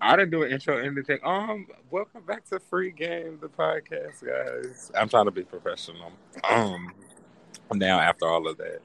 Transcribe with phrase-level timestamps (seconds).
[0.00, 1.18] I didn't do an intro anything.
[1.24, 4.92] Um, welcome back to Free Game, the podcast, guys.
[4.94, 6.12] I'm trying to be professional.
[6.48, 6.92] Um,
[7.72, 8.82] now after all of that,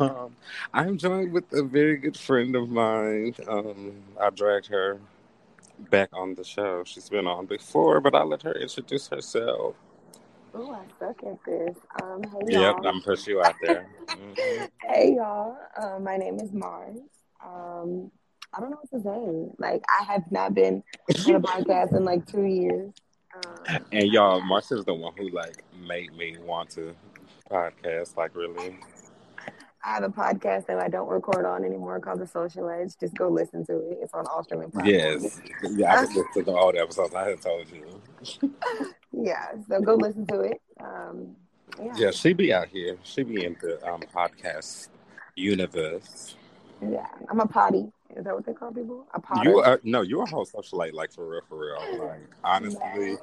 [0.00, 0.34] um,
[0.74, 3.34] I'm joined with a very good friend of mine.
[3.46, 4.98] Um, I dragged her
[5.90, 6.82] back on the show.
[6.84, 9.76] She's been on before, but I let her introduce herself.
[10.54, 11.76] Oh, I suck at this.
[12.02, 12.86] Um, hey, Yep, y'all.
[12.86, 13.86] I'm put you out there.
[14.08, 14.68] Mhm.
[14.82, 15.56] Hey, y'all.
[15.80, 16.98] Um, my name is Mars.
[17.44, 18.10] Um,
[18.52, 19.54] I don't know what to say.
[19.58, 20.82] Like, I have not been
[21.26, 22.92] on a podcast in like two years.
[23.34, 26.94] Um, And y'all, Mars is the one who like made me want to
[27.50, 28.16] podcast.
[28.16, 28.78] Like, really?
[29.84, 32.96] I have a podcast that I don't record on anymore called The Social Edge.
[33.00, 33.98] Just go listen to it.
[34.02, 35.40] It's on all streaming platforms.
[35.60, 35.72] Yes.
[35.72, 37.14] Yeah, I was listening to all the episodes.
[37.14, 38.54] I had told you.
[39.12, 40.60] Yeah, so go listen to it.
[40.80, 41.36] Um,
[41.78, 41.92] yeah.
[41.96, 42.96] Yeah, she be out here.
[43.02, 44.88] She be in the um, podcast
[45.36, 46.34] universe.
[46.90, 47.06] Yeah.
[47.30, 47.92] I'm a potty.
[48.16, 49.06] Is that what they call people?
[49.14, 49.48] A potter.
[49.48, 52.06] You are no, you're a whole socialite, like for real, for real.
[52.06, 53.16] Like honestly,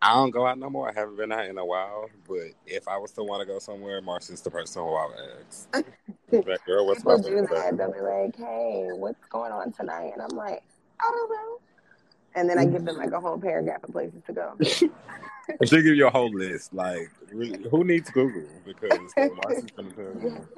[0.00, 0.88] I don't go out no more.
[0.88, 2.08] I haven't been out in a while.
[2.28, 5.16] But if I was to want to go somewhere, Marcia's the person who I would
[5.40, 5.70] ask.
[6.30, 7.76] that girl, what's my do that.
[7.76, 10.62] They'll be like, "Hey, what's going on tonight?" And I'm like,
[11.00, 11.58] "I don't know."
[12.36, 12.72] And then I mm-hmm.
[12.74, 14.56] give them like a whole paragraph of places to go.
[15.64, 16.74] She'll give you a whole list.
[16.74, 18.48] Like, really, who needs Google?
[18.64, 20.48] Because Marcia's gonna you.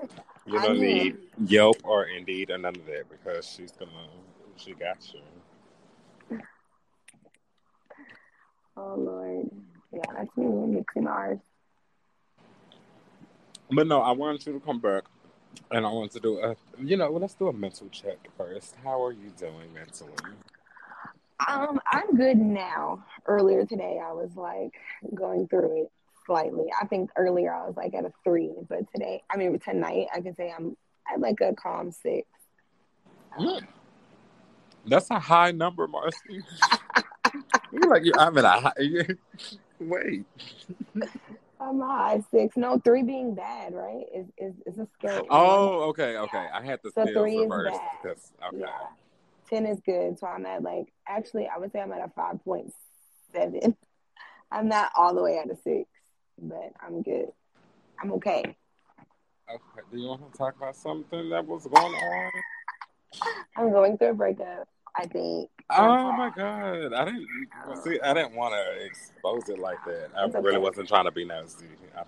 [0.47, 0.81] You don't do.
[0.81, 3.92] need Yelp or Indeed or none of that because she's gonna.
[4.56, 6.41] She got you.
[8.77, 9.50] Oh Lord,
[9.92, 11.39] yeah, that's me, Nixie Mars.
[13.70, 15.05] But no, I wanted you to come back,
[15.70, 16.56] and I want to do a.
[16.83, 18.75] You know, let's do a mental check first.
[18.83, 20.12] How are you doing mentally?
[21.47, 23.05] Um, I'm good now.
[23.27, 24.72] Earlier today, I was like
[25.14, 25.92] going through it
[26.27, 26.67] slightly.
[26.81, 30.20] I think earlier I was like at a three, but today, I mean tonight, I
[30.20, 30.77] can say I'm
[31.12, 32.27] at like a calm six.
[34.86, 36.42] That's a high number, Marcy.
[37.72, 38.72] You're like you're, I'm at a high.
[39.78, 40.25] Wait,
[41.60, 42.56] I'm a high six.
[42.56, 44.06] No, three being bad, right?
[44.15, 45.26] Is is is a scale.
[45.28, 46.47] oh, okay, okay.
[46.53, 47.91] I had the So three is reversed bad.
[48.03, 48.56] because okay.
[48.60, 48.87] Yeah.
[49.48, 50.19] 10 is good.
[50.19, 53.76] So I'm at like, actually, I would say I'm at a 5.7.
[54.50, 55.88] I'm not all the way at a six,
[56.41, 57.28] but I'm good.
[58.00, 58.56] I'm okay.
[59.50, 62.31] Okay, do you want to talk about something that was going on?
[63.56, 65.50] I'm going through a breakup, I think.
[65.70, 67.26] Oh my god, I didn't
[67.82, 68.00] see.
[68.00, 70.10] I didn't want to expose it like that.
[70.16, 70.38] I okay.
[70.41, 71.31] really wasn't trying to be.
[71.31, 71.44] I-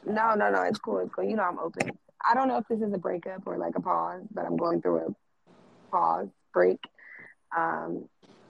[0.06, 0.62] No, no, no.
[0.62, 0.98] It's cool.
[0.98, 1.24] It's cool.
[1.24, 1.90] You know, I'm open.
[2.26, 4.80] I don't know if this is a breakup or like a pause, but I'm going
[4.80, 6.80] through a pause break
[7.56, 8.08] um,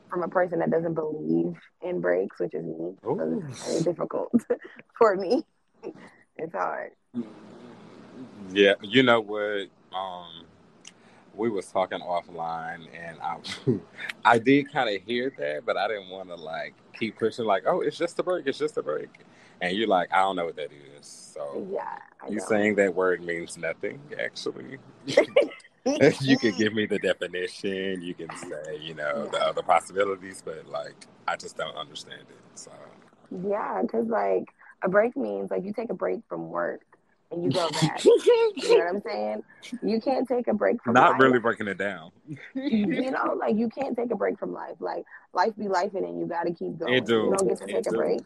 [0.08, 2.94] from a person that doesn't believe in breaks, which is me.
[3.02, 4.32] So it's very difficult
[4.98, 5.44] for me.
[6.36, 6.92] It's hard.
[8.52, 9.68] Yeah, you know what?
[9.96, 10.44] Um,
[11.34, 13.36] we was talking offline, and I,
[14.34, 17.44] I did kind of hear that, but I didn't want to like keep pushing.
[17.44, 18.46] Like, oh, it's just a break.
[18.46, 19.08] It's just a break.
[19.60, 21.06] And you're like, I don't know what that is.
[21.06, 21.98] So Yeah.
[22.28, 24.78] You saying that word means nothing, actually.
[26.20, 28.02] you can give me the definition.
[28.02, 32.58] You can say, you know, the other possibilities, but like, I just don't understand it.
[32.58, 32.70] So.
[33.46, 34.44] Yeah, because like
[34.82, 36.82] a break means like you take a break from work
[37.30, 38.04] and you go back.
[38.04, 39.42] you know what I'm saying?
[39.82, 41.20] You can't take a break from Not life.
[41.20, 42.10] really breaking it down.
[42.54, 44.76] You know, like you can't take a break from life.
[44.80, 46.94] Like life be life and you got to keep going.
[46.94, 47.24] It do.
[47.24, 48.20] You don't get to It take a break.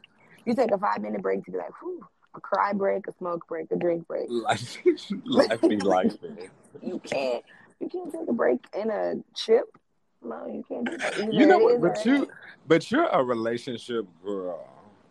[0.44, 2.04] You take a five minute break to be like, whew,
[2.34, 4.26] a cry break, a smoke break, a drink break.
[4.28, 4.78] life,
[5.24, 6.16] life be life.
[6.82, 7.44] You can't.
[7.80, 9.64] You can't take a break in a chip.
[10.22, 11.18] No, you can't do that.
[11.18, 11.80] Either You know what?
[11.80, 12.28] But you,
[12.66, 14.66] but you're a relationship girl,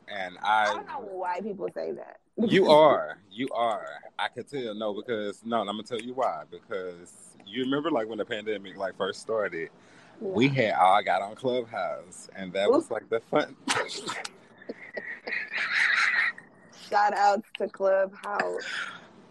[0.07, 0.74] and I I.
[0.74, 2.18] don't know why people say that.
[2.38, 3.85] You are, you are.
[4.18, 4.74] I can tell.
[4.74, 6.44] No, because no, I'm gonna tell you why.
[6.50, 7.13] Because
[7.46, 9.69] you remember, like when the pandemic like first started,
[10.19, 13.56] we had all got on Clubhouse, and that was like the fun.
[16.90, 18.66] Shout outs to Clubhouse.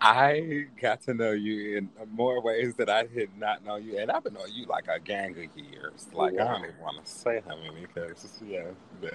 [0.04, 4.10] I got to know you in more ways that I did not know you, and
[4.10, 6.08] I've been knowing you like a gang of years.
[6.12, 8.64] Oh, like I don't even want to say how many, because yeah,
[9.00, 9.14] but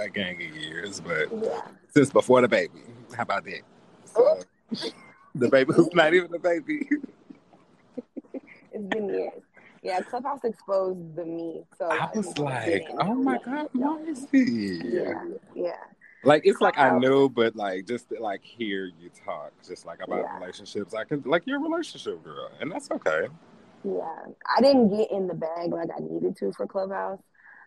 [0.00, 1.00] a gang of years.
[1.00, 1.60] But Yeah.
[1.90, 2.80] since before the baby,
[3.14, 3.60] how about that?
[4.06, 4.40] So,
[4.72, 4.88] oh.
[5.34, 6.88] the baby who's not even a baby.
[8.74, 9.42] It's been years.
[9.82, 11.62] Yeah, Clubhouse exposed the me.
[11.78, 14.80] So I was like, oh my god, Marcy.
[14.82, 15.24] Yeah,
[15.54, 15.72] yeah.
[16.24, 20.00] Like it's like I knew, but like just to, like hear you talk, just like
[20.02, 20.38] about Yeah.
[20.38, 20.94] relationships.
[20.94, 23.28] I can like you're a relationship girl, and that's okay.
[23.84, 24.16] Yeah,
[24.56, 27.20] I didn't get in the bag like I needed to for Clubhouse,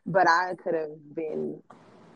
[0.05, 1.61] but I could have been.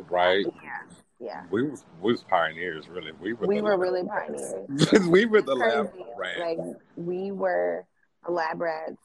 [0.10, 0.46] Right?
[0.64, 0.80] Yeah,
[1.20, 1.44] yeah.
[1.52, 3.12] We was we was pioneers, really.
[3.22, 4.54] We were We were lab really rats.
[4.70, 5.08] pioneers.
[5.10, 6.40] we were the lab rats.
[6.40, 6.60] Like
[6.96, 7.86] we were
[8.26, 9.02] the lab rats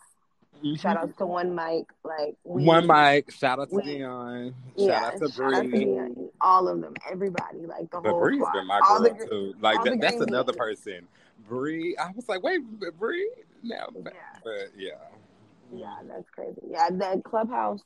[0.65, 0.77] Mm-hmm.
[0.77, 3.31] Shout out to one Mike, like we, one Mike.
[3.31, 4.55] Shout out to we, Dion.
[4.79, 5.99] Shout yeah, out to Bree.
[6.41, 8.21] All of them, everybody, like the but whole.
[8.21, 9.55] Bree's been my girl the, too.
[9.61, 11.07] Like that, that's another person.
[11.47, 12.63] Bree, I was like, wait,
[12.99, 13.31] Bree.
[13.63, 14.11] Now, yeah.
[14.43, 14.91] but yeah.
[15.75, 16.63] Yeah, that's crazy.
[16.71, 17.83] Yeah, that clubhouse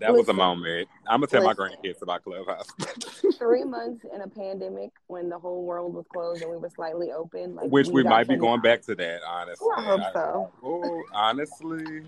[0.00, 0.88] that Listen, was a moment.
[1.06, 2.68] I'm gonna tell my grandkids about Clubhouse.
[3.38, 7.12] three months in a pandemic when the whole world was closed and we were slightly
[7.12, 7.54] open.
[7.54, 9.66] Like Which we, we might be going back to that, honestly.
[9.76, 10.52] I hope so.
[10.62, 12.02] oh, honestly.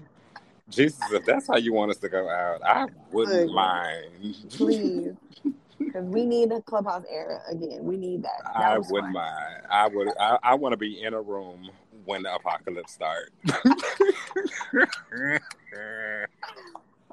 [0.69, 3.55] Jesus, if that's how you want us to go out, I wouldn't Please.
[3.55, 4.37] mind.
[4.51, 5.15] Please.
[5.79, 7.85] Because we need a clubhouse era again.
[7.85, 8.43] We need that.
[8.45, 9.13] that I wouldn't fun.
[9.13, 9.63] mind.
[9.71, 11.71] I would I, I want to be in a room
[12.05, 13.31] when the apocalypse starts.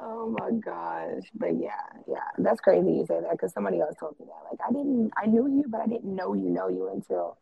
[0.06, 1.24] Oh my gosh.
[1.34, 1.72] But yeah,
[2.08, 4.50] yeah, that's crazy you say that because somebody else told me that.
[4.52, 7.38] Like, I didn't, I knew you, but I didn't know you know you until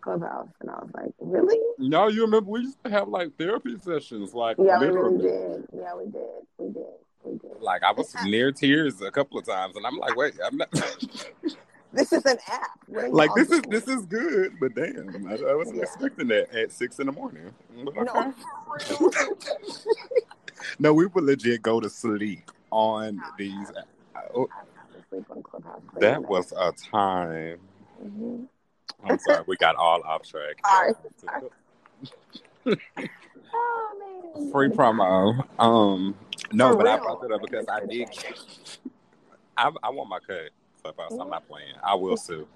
[0.00, 0.48] Clubhouse.
[0.60, 1.58] And I was like, really?
[1.78, 4.32] No, you remember we used to have like therapy sessions.
[4.32, 5.16] Like, yeah, literally.
[5.16, 5.68] we really did.
[5.76, 6.22] Yeah, we did.
[6.58, 6.84] We did.
[7.24, 7.60] We did.
[7.60, 10.70] Like, I was near tears a couple of times, and I'm like, wait, I'm not.
[11.92, 12.70] this is an app.
[12.88, 13.64] Like this doing?
[13.72, 15.82] is this is good, but damn, I, I wasn't yeah.
[15.82, 17.52] expecting that at six in the morning.
[17.74, 18.34] No,
[20.78, 23.72] no, we would legit go to sleep on these.
[24.34, 24.48] Oh,
[26.00, 27.58] that was a time.
[28.02, 28.44] Mm-hmm.
[29.04, 30.60] I'm sorry, we got all off track.
[33.54, 34.52] oh, man.
[34.52, 35.44] Free promo.
[35.58, 36.14] Um,
[36.52, 36.92] no, For but real?
[36.92, 38.08] I brought it up because I did.
[39.56, 40.50] I, I want my cut.
[40.82, 41.12] Clubhouse.
[41.12, 41.74] I'm not playing.
[41.82, 42.46] I will sue.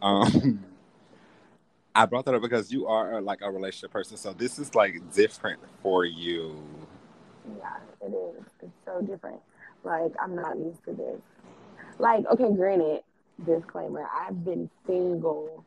[0.00, 0.64] Um,
[1.94, 5.12] I brought that up because you are like a relationship person, so this is like
[5.12, 6.56] different for you
[7.58, 8.44] yeah, it is.
[8.62, 9.40] It's so different.
[9.84, 11.20] Like, I'm not used to this.
[11.98, 13.02] Like, okay, granted,
[13.44, 15.64] disclaimer, I've been single,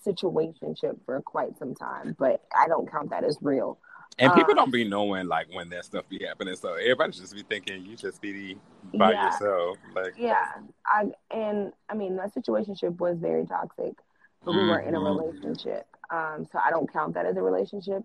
[0.06, 3.78] situationship for quite some time, but I don't count that as real.
[4.18, 7.34] And people um, don't be knowing like when that stuff be happening, so everybody just
[7.34, 8.58] be thinking you just be
[8.94, 9.78] by yeah, yourself.
[9.94, 10.48] Like yeah,
[10.86, 13.94] I and I mean that situationship was very toxic,
[14.44, 14.68] but we mm-hmm.
[14.68, 15.18] weren't in a mm-hmm.
[15.18, 15.86] relationship.
[16.10, 18.04] Um, so I don't count that as a relationship.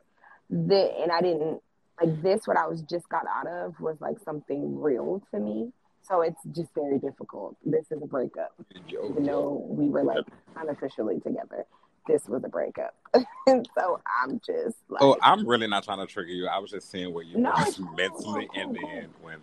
[0.50, 1.62] The and I didn't
[2.02, 2.48] like this.
[2.48, 5.74] What I was just got out of was like something real to me.
[6.04, 7.58] So it's just very difficult.
[7.66, 8.54] This is a breakup,
[8.88, 10.26] even though we were like
[10.56, 11.66] unofficially together
[12.08, 12.96] this was a breakup.
[13.48, 16.48] and so I'm just oh, like, Oh, I'm really not trying to trigger you.
[16.48, 19.38] I was just seeing where you no, were mentally and then when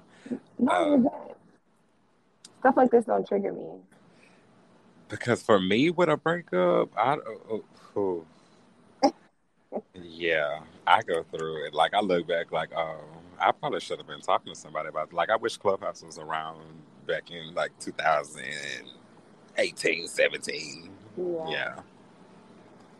[0.58, 1.34] no, uh,
[2.60, 3.66] stuff like this don't trigger me.
[5.08, 7.18] Because for me with a breakup, I
[7.50, 7.64] oh,
[7.96, 8.24] oh,
[10.02, 11.74] yeah, I go through it.
[11.74, 13.00] Like I look back like, oh,
[13.38, 15.14] I probably should have been talking to somebody about it.
[15.14, 16.60] like I wish Clubhouse was around
[17.06, 20.90] back in like 2018, 17.
[21.16, 21.48] Yeah.
[21.48, 21.78] yeah.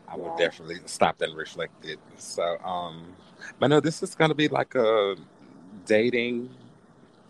[0.09, 0.47] I would yeah.
[0.47, 1.99] definitely stop and reflect it.
[2.17, 3.15] So, um,
[3.59, 5.17] but no, this is going to be like a
[5.87, 6.51] dating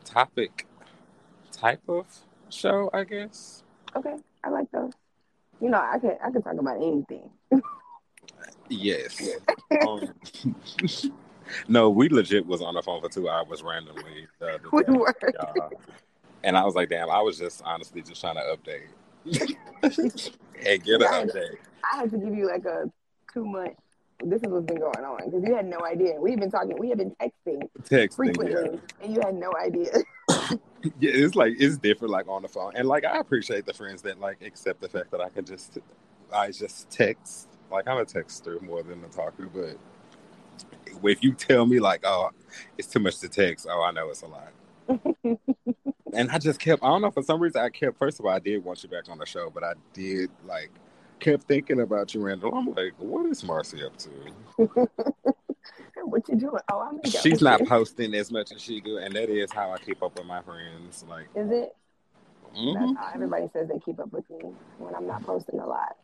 [0.05, 0.67] topic
[1.53, 2.07] type of
[2.51, 3.63] show, I guess.
[3.97, 4.93] Okay, I like those.
[5.61, 7.31] You know, I can I can talk about anything.
[8.69, 9.31] yes.
[9.87, 10.13] um,
[11.69, 14.27] no, we legit was on the phone for two hours randomly.
[14.41, 15.15] The we were.
[16.43, 18.89] And I was like, damn, I was just honestly just trying to update
[20.67, 21.57] and get an update.
[21.93, 22.91] I had to give you like a
[23.33, 23.75] two month.
[24.25, 26.15] This is what's been going on because you had no idea.
[26.19, 26.79] We've been talking.
[26.79, 29.05] We have been texting, texting frequently, yeah.
[29.05, 29.91] and you had no idea.
[31.01, 34.03] yeah, it's like it's different, like on the phone, and like I appreciate the friends
[34.03, 35.79] that like accept the fact that I can just,
[36.33, 37.49] I just text.
[37.71, 39.77] Like I'm a texter more than a talker, but
[41.03, 42.31] if you tell me like, oh,
[42.79, 44.53] it's too much to text, oh, I know it's a lot.
[46.13, 48.33] and I just kept, I don't know, for some reason I kept, first of all,
[48.33, 50.71] I did want you back on the show, but I did like
[51.21, 52.55] kept thinking about you, Randall.
[52.55, 54.11] I'm like, what is Marcy up to?
[56.05, 56.61] what you doing?
[56.71, 57.01] Oh, I'm.
[57.11, 60.17] She's not posting as much as she do, and that is how I keep up
[60.17, 61.05] with my friends.
[61.09, 61.75] Like, is it?
[62.57, 62.95] Mm-hmm.
[62.95, 65.97] That's how everybody says they keep up with me when I'm not posting a lot.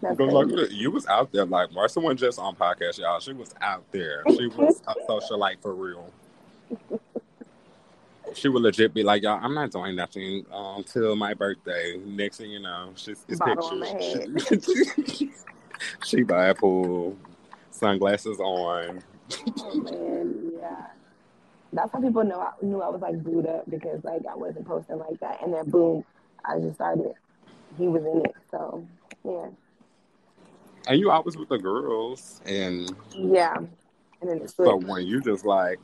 [0.00, 3.20] That's like, you was out there like Marcy wasn't just on podcast, y'all.
[3.20, 4.22] She was out there.
[4.30, 6.10] She was a socialite for real
[8.34, 11.98] she would legit be like, y'all, I'm not doing nothing until um, my birthday.
[12.04, 15.10] Next thing you know, she's it's pictures.
[15.12, 15.30] She,
[16.04, 17.16] she buy a pool,
[17.70, 19.02] sunglasses on.
[19.60, 20.86] Oh man, yeah.
[21.72, 24.66] That's how people know I knew I was like booed up because like I wasn't
[24.66, 26.04] posting like that, and then boom,
[26.44, 27.14] I just started.
[27.78, 28.86] He was in it, so
[29.24, 29.46] yeah.
[30.88, 35.78] And you always with the girls, and yeah, and then so when you just like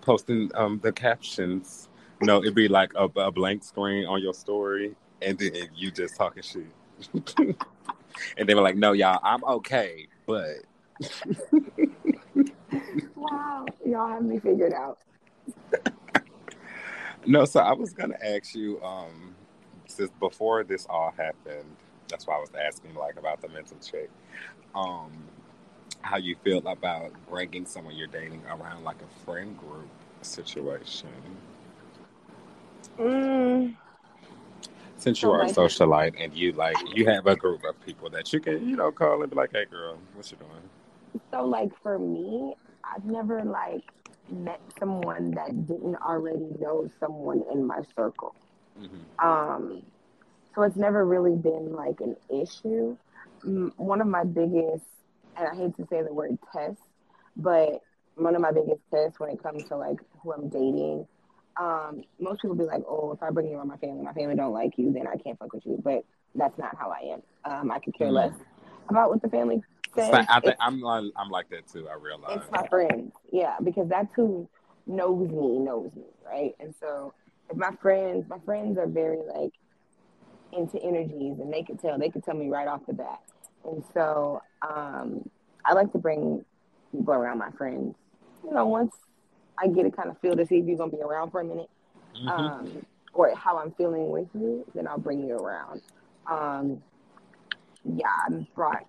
[0.00, 1.88] posting um, the captions.
[2.20, 5.90] You know, it'd be like a, a, blank screen on your story, and then you
[5.90, 6.66] just talking shit.
[8.36, 10.56] and they were like, "No, y'all, I'm okay, but."
[13.14, 14.98] wow, y'all have me figured out.
[17.26, 19.34] no, so I was gonna ask you, um,
[19.86, 21.76] since before this all happened,
[22.08, 24.08] that's why I was asking like about the mental check.
[24.74, 25.10] Um,
[26.02, 29.88] how you feel about bringing someone you're dating around like a friend group
[30.22, 31.08] situation?
[32.98, 33.74] Mm.
[34.96, 38.32] Since you are a socialite and you like you have a group of people that
[38.32, 41.22] you can you know call and be like, hey girl, what you doing?
[41.30, 42.54] So like for me,
[42.84, 43.84] I've never like
[44.30, 48.34] met someone that didn't already know someone in my circle.
[48.78, 49.26] Mm-hmm.
[49.26, 49.82] Um,
[50.54, 52.96] so it's never really been like an issue.
[53.76, 54.84] One of my biggest,
[55.40, 56.80] and I hate to say the word test,
[57.36, 57.80] but
[58.16, 61.06] one of my biggest tests when it comes to like who I'm dating,
[61.58, 64.36] um, most people be like, "Oh, if I bring you around my family, my family
[64.36, 66.04] don't like you, then I can't fuck with you." But
[66.34, 67.22] that's not how I am.
[67.44, 68.16] Um, I could care mm-hmm.
[68.16, 68.34] less
[68.88, 69.62] about what the family
[69.94, 70.10] says.
[70.12, 71.88] I think I'm I'm like that too.
[71.88, 74.48] I realize it's my friends, yeah, because that's who
[74.86, 76.54] knows me, knows me, right?
[76.60, 77.14] And so
[77.50, 79.52] if my friends, my friends are very like
[80.52, 83.20] into energies and they could tell they could tell me right off the bat
[83.64, 85.28] and so um,
[85.64, 86.44] i like to bring
[86.92, 87.94] people around my friends.
[88.44, 88.94] You know once
[89.58, 91.40] i get a kind of feel to see if you're going to be around for
[91.40, 91.68] a minute
[92.16, 92.28] mm-hmm.
[92.28, 95.82] um, or how i'm feeling with you then i'll bring you around.
[96.26, 96.82] Um,
[97.84, 98.86] yeah i brought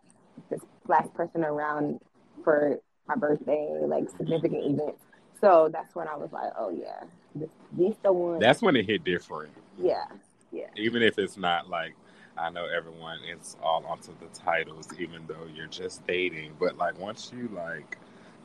[0.50, 2.00] this last person around
[2.44, 5.04] for my birthday like significant events
[5.40, 7.04] so that's when i was like oh yeah
[7.36, 9.52] this, these the ones that's when it hit different.
[9.78, 10.06] Yeah
[10.52, 10.68] yeah.
[10.76, 11.96] Even if it's not like
[12.42, 16.54] I know everyone is all onto the titles, even though you're just dating.
[16.60, 17.98] But like once you like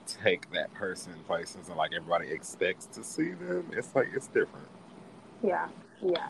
[0.07, 4.69] take that person places and like everybody expects to see them, it's like it's different.
[5.43, 5.69] Yeah,
[6.03, 6.29] yeah.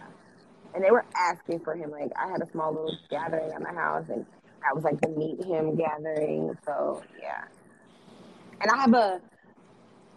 [0.75, 1.90] And they were asking for him.
[1.90, 4.25] Like I had a small little gathering at my house, and
[4.68, 6.56] I was like the meet him gathering.
[6.64, 7.44] So yeah.
[8.61, 9.20] And I have a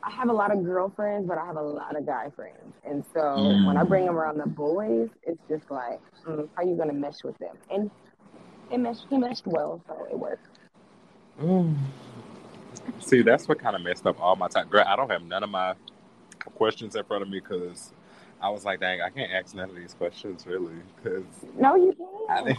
[0.03, 2.73] I have a lot of girlfriends, but I have a lot of guy friends.
[2.85, 3.65] And so mm.
[3.65, 6.87] when I bring them around the boys, it's just like, mm, how are you going
[6.87, 7.55] to mesh with them?
[7.69, 7.91] And
[8.71, 10.45] it meshed, he meshed well, so it worked.
[11.41, 11.75] Mm.
[12.99, 14.67] See, that's what kind of messed up all my time.
[14.69, 15.73] Girl, I don't have none of my
[16.55, 17.91] questions in front of me because
[18.41, 20.75] I was like, dang, I can't ask none of these questions really.
[21.03, 21.23] Cause
[21.57, 21.95] no, you
[22.33, 22.57] can't.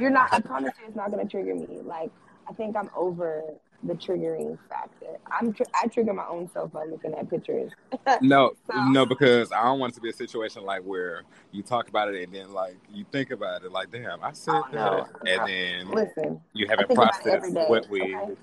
[0.00, 0.32] You're not.
[0.32, 1.80] I promise you, it's not going to trigger me.
[1.82, 2.10] Like
[2.48, 3.42] I think I'm over
[3.82, 5.18] the triggering factor.
[5.30, 7.72] I'm tr- I trigger my own self by looking at pictures.
[8.20, 8.84] no, so.
[8.86, 12.12] no, because I don't want it to be a situation like where you talk about
[12.12, 15.06] it and then like you think about it like, damn, I said oh, that, no.
[15.26, 18.34] and then listen, you haven't processed what we, okay?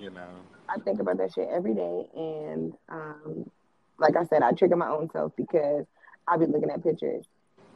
[0.00, 0.28] you know.
[0.68, 3.50] I think about that shit every day, and um,
[3.98, 5.84] like I said, I trigger my own self because
[6.26, 7.26] I'll be looking at pictures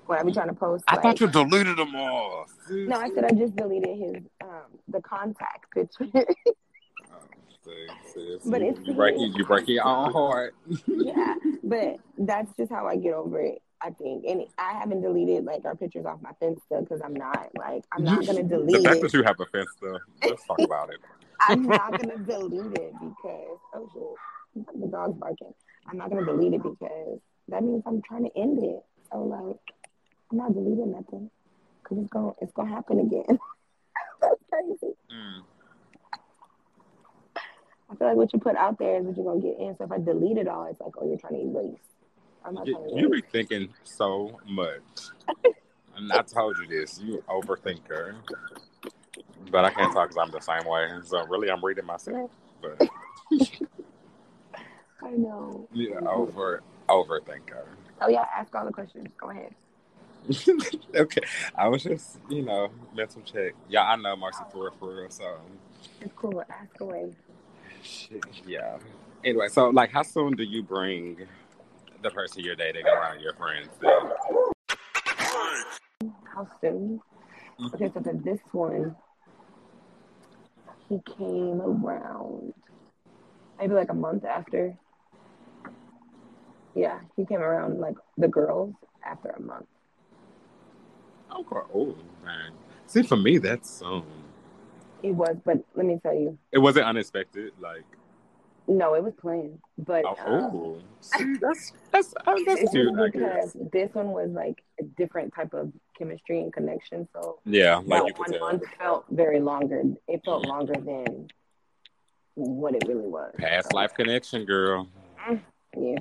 [0.07, 0.85] when I be trying to post.
[0.89, 2.47] I like, thought you deleted them all.
[2.71, 6.07] No, I said I just deleted his um, the contact picture.
[8.45, 10.55] But it's you break you break your own heart.
[10.87, 13.63] yeah, but that's just how I get over it.
[13.83, 17.15] I think, and I haven't deleted like our pictures off my fence Finsta because I'm
[17.15, 18.83] not like I'm not gonna delete.
[18.83, 19.03] The fact it.
[19.03, 21.01] that you have a Finsta, let's talk about it.
[21.49, 25.53] I'm not gonna delete it because oh shit, the dog's barking.
[25.89, 28.83] I'm not gonna delete it because that means I'm trying to end it.
[29.13, 29.77] So like,
[30.31, 31.31] I'm not deleting nothing
[31.83, 33.39] because it's gonna it's gonna happen again.
[34.21, 34.95] That's crazy.
[35.13, 35.43] Mm.
[37.91, 39.77] I feel like what you put out there is what you're gonna get in.
[39.77, 41.79] So if I delete it all, it's like, oh, you're trying to erase.
[42.45, 43.03] I'm not you, trying to erase.
[43.03, 44.81] You be thinking so much.
[45.97, 47.01] and I told you this.
[47.01, 48.15] You overthinker.
[49.51, 50.89] But I can't talk because I'm the same way.
[51.05, 52.31] So really, I'm reading myself.
[52.61, 52.89] But
[55.03, 55.69] I know.
[55.73, 57.65] Yeah, over overthinker.
[58.01, 59.09] Oh yeah, ask all the questions.
[59.19, 59.55] Go ahead.
[60.95, 61.21] okay,
[61.55, 63.55] I was just you know mental check.
[63.69, 65.11] Yeah, I know Marcy for for real.
[65.11, 65.37] So
[66.01, 66.43] it's cool.
[66.51, 67.13] Ask away.
[68.47, 68.79] Yeah.
[69.25, 71.27] Anyway, so like, how soon do you bring
[72.03, 73.69] the person you're dating around your friends?
[73.81, 73.91] Then?
[76.33, 77.01] How soon?
[77.59, 77.75] Mm-hmm.
[77.75, 78.95] Okay, so for this one,
[80.89, 82.53] he came around
[83.59, 84.77] maybe like a month after.
[86.75, 88.75] Yeah, he came around like the girls
[89.05, 89.67] after a month.
[91.33, 91.67] Okay.
[91.75, 92.53] Oh man.
[92.87, 94.05] See, for me, that's soon.
[95.03, 97.53] It was, but let me tell you, it wasn't unexpected.
[97.61, 97.85] Like,
[98.67, 99.59] no, it was planned.
[99.79, 102.95] But oh, see, that's that's uh, that's cute.
[103.13, 107.07] Because this one was like a different type of chemistry and connection.
[107.13, 109.83] So yeah, like you one month felt very longer.
[110.09, 110.49] It felt mm.
[110.49, 111.29] longer than
[112.35, 113.35] what it really was.
[113.39, 114.89] Past so, life connection, girl.
[115.77, 115.99] Yeah.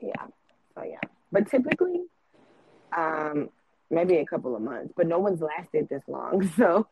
[0.00, 0.26] Yeah.
[0.74, 0.98] So yeah,
[1.30, 2.02] but typically,
[2.96, 3.50] um,
[3.92, 6.50] maybe a couple of months, but no one's lasted this long.
[6.56, 6.88] So,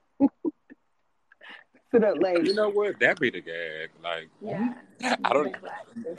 [1.93, 3.01] so that like you know what?
[3.01, 3.91] That be the gag.
[4.03, 4.75] Like, yeah,
[5.25, 5.57] I don't.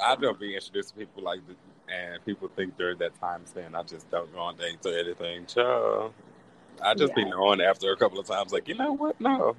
[0.03, 1.39] I don't be introduced to people like,
[1.88, 5.45] and people think during that time span, I just don't go on dates or anything.
[5.45, 6.13] Child.
[6.83, 7.23] I just yeah.
[7.23, 9.19] be knowing after a couple of times, like, you know what?
[9.21, 9.55] No.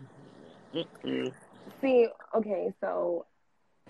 [0.75, 1.33] Mm-mm.
[1.81, 3.27] See, okay, so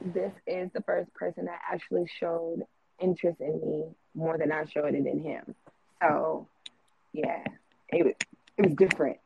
[0.00, 2.62] this is the first person that actually showed
[3.00, 3.84] interest in me
[4.14, 5.54] more than I showed it in him.
[6.02, 6.48] So,
[7.12, 7.45] yeah,
[7.88, 8.14] it was
[8.59, 9.19] it was different.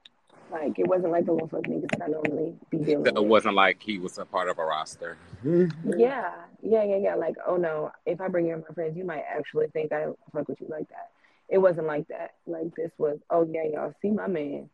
[0.50, 3.07] Like it wasn't like the little fuck niggas that I normally be dealing.
[3.07, 3.25] It with.
[3.25, 5.16] wasn't like he was a part of a roster.
[5.45, 7.14] yeah, yeah, yeah, yeah.
[7.16, 10.49] Like, oh no, if I bring you my friends, you might actually think I fuck
[10.49, 11.11] with you like that.
[11.49, 12.35] It wasn't like that.
[12.47, 14.71] Like this was, oh yeah, y'all see my man,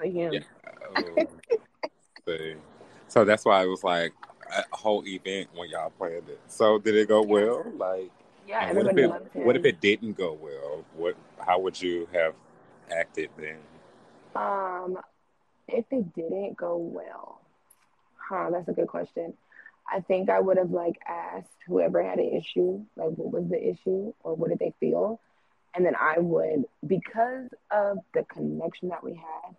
[0.00, 0.32] see him.
[0.32, 0.40] Yeah.
[0.96, 1.26] Oh,
[3.08, 4.12] so that's why it was like
[4.56, 6.40] a whole event when y'all planned it.
[6.48, 7.64] So did it go well?
[7.76, 8.10] Like,
[8.46, 10.84] yeah, what if it, What if it didn't go well?
[10.96, 11.16] What?
[11.38, 12.34] How would you have
[12.92, 13.58] acted then?
[14.34, 14.98] Um,
[15.68, 17.40] if it didn't go well,
[18.16, 18.50] huh?
[18.50, 19.34] That's a good question.
[19.92, 23.70] I think I would have like asked whoever had an issue, like what was the
[23.70, 25.20] issue or what did they feel,
[25.74, 29.56] and then I would, because of the connection that we had,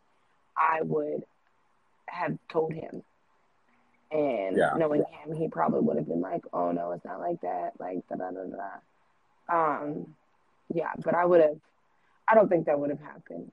[0.57, 1.23] I would
[2.07, 3.03] have told him.
[4.11, 4.73] And yeah.
[4.75, 8.05] knowing him, he probably would have been like, "Oh no, it's not like that." Like
[8.09, 9.83] da da da da.
[9.83, 10.15] Um,
[10.73, 11.59] yeah, but I would have.
[12.27, 13.51] I don't think that would have happened.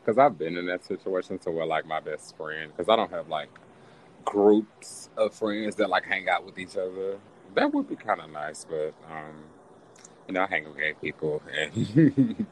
[0.00, 3.10] Because I've been in that situation to where like my best friend, because I don't
[3.10, 3.48] have like
[4.24, 7.18] groups of friends that like hang out with each other.
[7.54, 9.44] That would be kind of nice, but um,
[10.26, 11.72] you know, I hang with gay people, and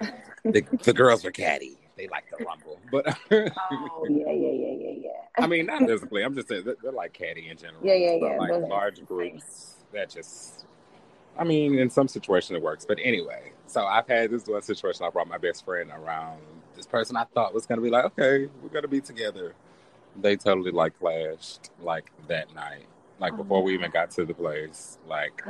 [0.45, 2.79] the, the girls are catty they like to rumble.
[2.91, 5.45] But oh yeah, yeah, yeah, yeah, yeah.
[5.45, 6.23] I mean, not physically.
[6.23, 7.81] I'm just saying they're, they're like catty in general.
[7.85, 8.39] Yeah, yeah, yeah.
[8.39, 10.65] Like large groups that just.
[11.39, 13.53] I mean, in some situation it works, but anyway.
[13.67, 15.05] So I've had this one situation.
[15.05, 16.41] I brought my best friend around.
[16.77, 19.55] This person I thought was gonna be like, okay, we're gonna be together.
[20.21, 22.87] They totally like clashed like that night,
[23.21, 24.99] like oh, before we even got to the place.
[25.07, 25.43] Like,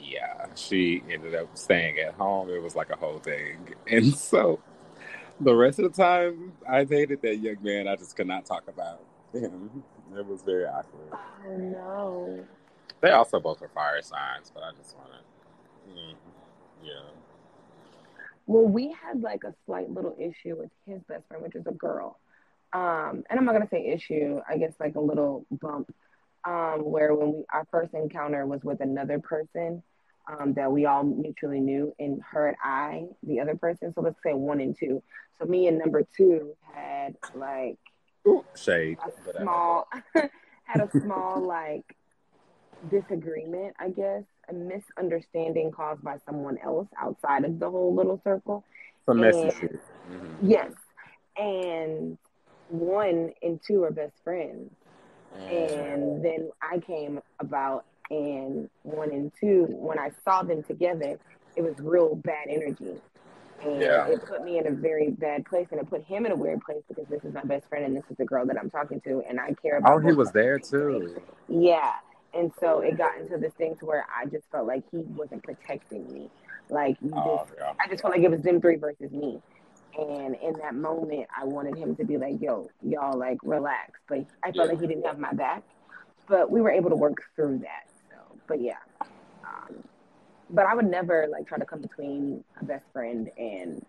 [0.00, 2.48] yeah, she ended up staying at home.
[2.50, 4.60] It was like a whole thing, and so
[5.40, 8.68] the rest of the time I dated that young man, I just could not talk
[8.68, 9.00] about
[9.32, 9.82] him.
[10.16, 11.18] It was very awkward.
[11.46, 12.44] Oh no.
[13.02, 16.14] They also both are fire signs, but I just want to, mm,
[16.84, 16.92] yeah.
[18.46, 21.72] Well, we had like a slight little issue with his best friend, which is a
[21.72, 22.18] girl.
[22.72, 24.40] Um, and I'm not gonna say issue.
[24.48, 25.92] I guess like a little bump.
[26.44, 29.82] Um, where when we our first encounter was with another person,
[30.28, 33.92] um, that we all mutually knew, and her and I, the other person.
[33.94, 35.02] So let's say one and two.
[35.38, 37.78] So me and number two had like
[38.28, 39.88] Ooh, shade, a small
[40.64, 41.96] had a small like
[42.90, 48.64] disagreement, I guess, a misunderstanding caused by someone else outside of the whole little circle.
[49.06, 49.54] Some message.
[50.10, 50.50] Mm-hmm.
[50.50, 50.72] Yes,
[51.36, 52.18] and
[52.68, 54.70] one and two are best friends.
[55.34, 61.18] And then I came about and one and two, when I saw them together,
[61.56, 63.00] it was real bad energy.
[63.64, 64.06] And yeah.
[64.06, 66.60] it put me in a very bad place and it put him in a weird
[66.62, 69.00] place because this is my best friend and this is the girl that I'm talking
[69.02, 71.16] to and I care about Oh, he was there too.
[71.48, 71.92] Yeah.
[72.34, 75.42] And so it got into this thing to where I just felt like he wasn't
[75.42, 76.30] protecting me.
[76.70, 77.72] Like oh, just, yeah.
[77.80, 79.40] I just felt like it was them three versus me.
[79.98, 84.24] And in that moment, I wanted him to be like, "Yo, y'all, like, relax." But
[84.42, 84.62] I felt yeah.
[84.64, 85.62] like he didn't have my back.
[86.28, 88.16] But we were able to work through that So,
[88.46, 88.78] but yeah.
[89.44, 89.82] Um,
[90.48, 93.84] but I would never like try to come between a best friend and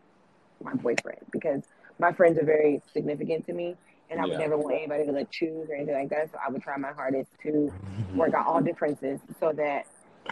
[0.61, 1.63] my boyfriend because
[1.99, 3.75] my friends are very significant to me,
[4.09, 6.31] and I would never want anybody to like choose or anything like that.
[6.31, 8.17] So I would try my hardest to mm-hmm.
[8.17, 9.87] work out all differences so that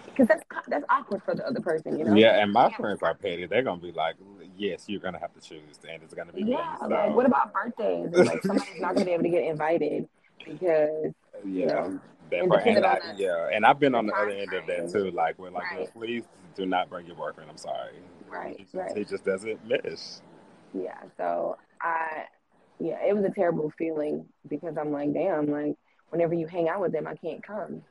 [0.06, 2.16] because that's that's awkward for the other person, you know.
[2.16, 2.78] Yeah, and my yeah.
[2.78, 3.46] friends are petty.
[3.46, 4.16] They're gonna be like,
[4.58, 6.88] "Yes, you're gonna have to choose, and it's gonna be yeah." Me, so.
[6.88, 8.10] Like, what about birthdays?
[8.14, 10.08] like somebody's not gonna be able to get invited
[10.46, 11.14] because
[11.46, 11.46] yeah.
[11.46, 12.00] You know,
[12.32, 12.66] that part.
[12.66, 15.12] And I, yeah, and I've been on the other end of that too.
[15.12, 15.94] Like when like, right.
[15.94, 16.24] please
[16.56, 17.50] do not bring your boyfriend.
[17.50, 17.96] I'm sorry.
[18.30, 18.56] Right.
[18.58, 18.98] He just, right.
[18.98, 20.22] he just doesn't miss.
[20.74, 20.98] Yeah.
[21.18, 22.26] So I,
[22.82, 25.76] yeah, it was a terrible feeling because I'm like, damn, like
[26.10, 27.84] whenever you hang out with them, I can't come.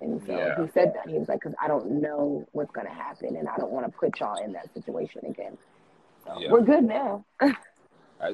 [0.00, 0.62] And so yeah.
[0.62, 3.56] he said that he was like, because I don't know what's gonna happen, and I
[3.56, 5.56] don't want to put y'all in that situation again.
[6.24, 6.50] So yeah.
[6.50, 7.24] we're good now.
[7.40, 7.52] uh,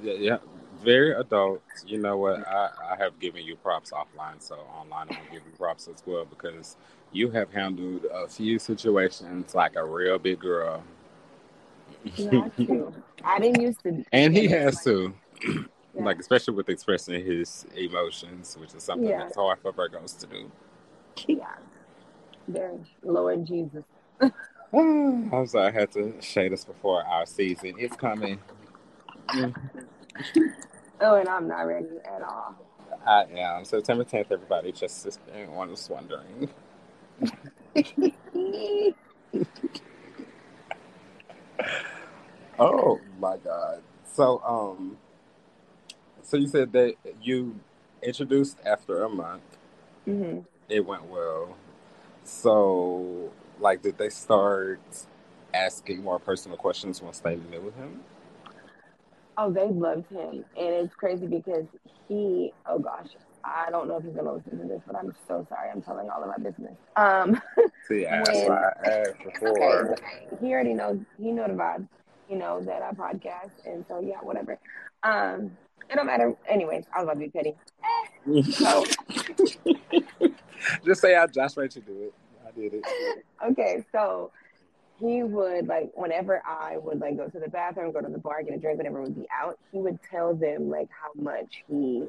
[0.03, 0.39] yeah,
[0.83, 1.63] very adult.
[1.87, 2.47] You know what?
[2.47, 6.03] I, I have given you props offline, so online I'm gonna give you props as
[6.05, 6.77] well because
[7.13, 10.83] you have handled a few situations like a real big girl.
[13.25, 15.15] I didn't used to, and he has to.
[15.95, 16.05] Yeah.
[16.05, 19.19] Like especially with expressing his emotions, which is something yeah.
[19.19, 20.51] that's hard for Virgos to do.
[21.29, 21.45] Yeah,
[22.49, 23.85] very Lord Jesus.
[24.73, 27.75] I'm sorry, I had to shade us before our season.
[27.77, 28.39] It's coming.
[29.35, 29.53] oh,
[31.01, 32.57] and I'm not ready at all.
[33.07, 33.67] I am.
[33.67, 36.49] September 10th, everybody, just if anyone was wondering.
[42.59, 43.83] oh my God.
[44.15, 44.97] So, um,
[46.33, 47.55] so you said that you
[48.03, 49.43] introduced after a month.
[50.09, 50.39] Mm-hmm.
[50.71, 51.55] It went well.
[52.25, 54.81] So, like, did they start
[55.53, 58.01] asking more personal questions once they met with him?
[59.37, 61.67] Oh, they loved him, and it's crazy because
[62.09, 62.55] he.
[62.65, 63.09] Oh gosh,
[63.45, 65.69] I don't know if he's gonna listen to this, but I'm so sorry.
[65.71, 66.77] I'm telling all of my business.
[66.97, 67.43] Um,
[67.89, 69.93] See, that's when, why I asked before.
[69.93, 70.99] Okay, he already knows.
[71.19, 71.89] He know the vibes.
[72.27, 74.59] He knows that I podcast, and so yeah, whatever.
[75.03, 75.51] Um,
[75.91, 76.35] it don't matter.
[76.49, 77.55] Anyways, I was about to be petty.
[78.53, 78.85] so,
[80.85, 82.15] just say I Josh made you do it.
[82.47, 82.85] I did it.
[83.45, 84.31] Okay, so
[85.01, 88.41] he would like whenever I would like go to the bathroom, go to the bar,
[88.45, 92.05] get a drink, whenever would be out, he would tell them like how much he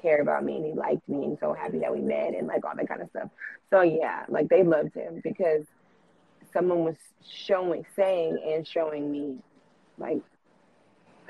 [0.00, 2.64] cared about me and he liked me and so happy that we met and like
[2.64, 3.28] all that kind of stuff.
[3.68, 5.66] So yeah, like they loved him because
[6.52, 6.96] someone was
[7.28, 9.36] showing saying and showing me
[9.98, 10.22] like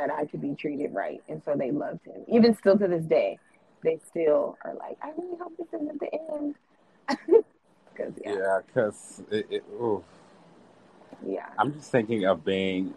[0.00, 1.22] that I could be treated right.
[1.28, 2.24] And so they loved him.
[2.28, 3.38] Even still to this day,
[3.82, 6.54] they still are like, I really hope this isn't the end.
[7.96, 10.02] Cause, yeah, because yeah, it, it ooh
[11.26, 11.46] yeah.
[11.58, 12.94] I'm just thinking of being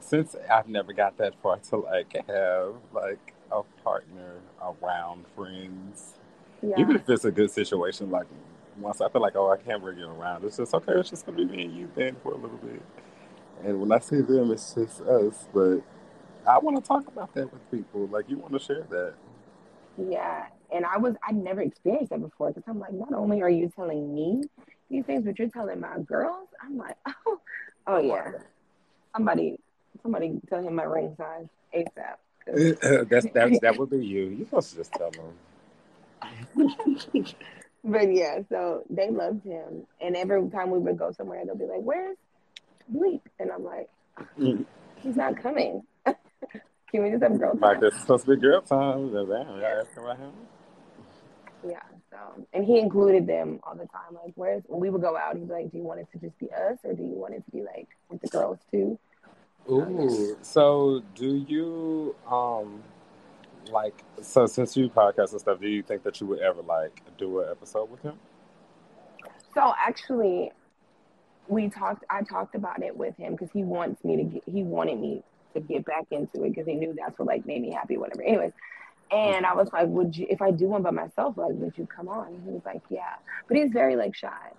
[0.00, 6.14] since I've never got that far to like have like a partner around friends.
[6.62, 6.78] Yeah.
[6.78, 8.26] Even if it's a good situation, like
[8.78, 10.92] once I feel like, oh, I can't bring you around, it's just okay.
[10.92, 12.82] It's just gonna be me and you then for a little bit.
[13.64, 15.46] And when I see them, it's just us.
[15.52, 15.80] But
[16.50, 18.06] I want to talk about that with people.
[18.08, 19.14] Like you want to share that.
[19.96, 23.50] Yeah, and I was I never experienced that before because I'm like, not only are
[23.50, 24.42] you telling me
[24.90, 26.48] these things, but you're telling my girls.
[26.62, 27.40] I'm like, oh,
[27.86, 28.32] oh yeah.
[29.14, 29.58] Somebody,
[30.02, 32.16] somebody tell him my ring size ASAP.
[33.08, 34.24] that's that's that would be you.
[34.38, 35.34] You supposed to just tell them.
[37.84, 41.66] but yeah, so they loved him, and every time we would go somewhere, they'll be
[41.66, 42.16] like, "Where's
[42.92, 43.88] Bleep?" And I'm like,
[44.38, 44.64] mm.
[44.96, 45.82] "He's not coming."
[46.90, 47.60] Can we just have girl time?
[47.60, 49.12] Like this supposed to be girl time.
[49.12, 50.32] Damn, y'all asking about him.
[51.68, 51.78] Yeah.
[52.10, 54.14] So, and he included them all the time.
[54.14, 56.18] Like, where's when we would go out, he'd be like, "Do you want it to
[56.18, 58.98] just be us, or do you want it to be like with the girls too?"
[59.70, 60.36] Ooh.
[60.42, 62.82] So, do you um
[63.70, 67.02] like so since you podcast and stuff, do you think that you would ever like
[67.18, 68.14] do an episode with him?
[69.54, 70.50] So actually,
[71.48, 72.04] we talked.
[72.10, 74.42] I talked about it with him because he wants me to get.
[74.46, 75.22] He wanted me
[75.54, 78.22] to get back into it because he knew that's what like made me happy, whatever.
[78.22, 78.52] Anyways,
[79.10, 81.86] and I was like, would you, if I do one by myself, like, would you
[81.86, 82.28] come on?
[82.28, 83.14] And he was like, yeah.
[83.48, 84.50] But he's very like shy.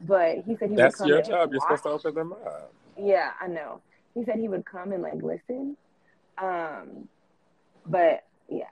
[0.00, 1.08] But he said he That's would come.
[1.08, 1.52] your job.
[1.52, 2.72] You're supposed to open them up.
[2.98, 3.80] Yeah, I know.
[4.14, 5.76] He said he would come and like listen.
[6.38, 7.08] Um,
[7.86, 8.64] but yeah,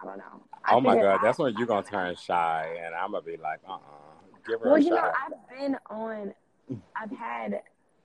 [0.00, 0.42] I don't know.
[0.64, 3.60] I oh my god, that's when you're gonna turn shy, and I'm gonna be like,
[3.68, 3.78] uh, uh-uh.
[4.46, 4.94] give her well, a you shot.
[4.94, 6.34] know, I've been on.
[6.96, 7.60] I've had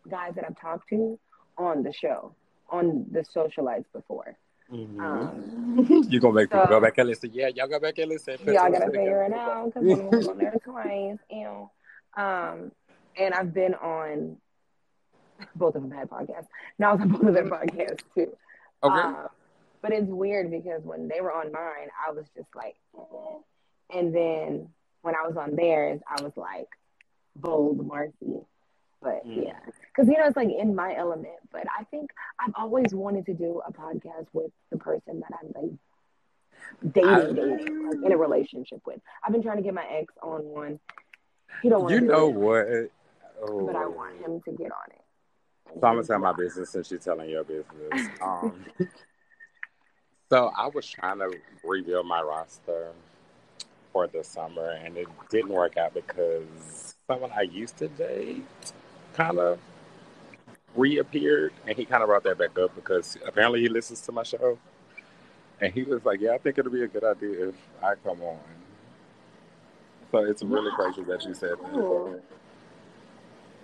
[0.09, 1.19] guys that I've talked to
[1.57, 2.33] on the show,
[2.69, 4.37] on the socialites before.
[4.71, 4.99] Mm-hmm.
[4.99, 7.31] Um, you gonna make so, people go back and listen?
[7.33, 8.37] Yeah, y'all go back and listen.
[8.45, 11.17] Y'all gotta figure it out because I'm on there twice.
[11.29, 11.69] Ew.
[12.17, 12.71] Um,
[13.17, 14.37] and I've been on
[15.55, 16.47] both of them had podcasts.
[16.79, 18.35] Now I was on both of their podcasts too.
[18.83, 18.99] Okay.
[18.99, 19.27] Uh,
[19.81, 23.97] but it's weird because when they were on mine, I was just like, eh.
[23.99, 24.69] and then
[25.01, 26.69] when I was on theirs, I was like,
[27.35, 28.41] bold Marcy.
[29.05, 29.45] But mm.
[29.45, 29.59] yeah,
[29.95, 31.35] because you know it's like in my element.
[31.51, 35.51] But I think I've always wanted to do a podcast with the person that I'm
[35.53, 38.99] like dating, dating, like in a relationship with.
[39.23, 40.79] I've been trying to get my ex on one.
[41.61, 41.93] He don't want.
[41.93, 43.47] You know it, what?
[43.47, 43.67] Oh.
[43.67, 45.79] But I want him to get on it.
[45.79, 48.09] So I'm gonna tell my business since you're telling your business.
[48.23, 48.65] Um,
[50.31, 51.31] so I was trying to
[51.63, 52.91] rebuild my roster
[53.93, 58.43] for the summer, and it didn't work out because someone I used to date
[59.15, 59.59] kind of
[60.75, 64.23] reappeared, and he kind of brought that back up because apparently he listens to my
[64.23, 64.57] show,
[65.61, 68.21] and he was like, "Yeah, I think it'll be a good idea if I come
[68.21, 68.39] on."
[70.11, 72.21] So it's really crazy that you said that.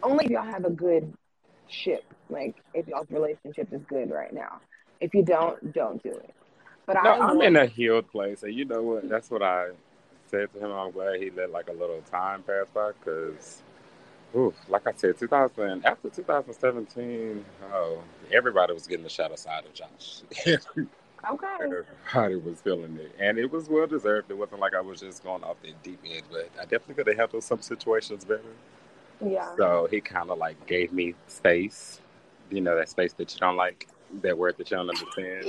[0.03, 1.13] Only if y'all have a good
[1.67, 4.59] ship, like if y'all's relationship is good right now.
[4.99, 6.33] If you don't, don't do it.
[6.85, 9.09] But no, I am in a healed place, and you know what?
[9.09, 9.69] That's what I
[10.27, 10.71] said to him.
[10.71, 13.61] I'm glad he let like a little time pass by because
[14.35, 19.73] Oof, like I said, 2000 after 2017, oh, everybody was getting the shadow side of
[19.73, 20.21] Josh.
[20.47, 21.53] okay.
[21.59, 24.31] Everybody was feeling it, and it was well deserved.
[24.31, 27.07] It wasn't like I was just going off the deep end, but I definitely could
[27.07, 28.41] have handled some situations better.
[29.23, 29.53] Yeah.
[29.57, 31.99] So he kind of like gave me space.
[32.49, 33.87] You know that space that you don't like,
[34.21, 35.45] that word that you don't understand.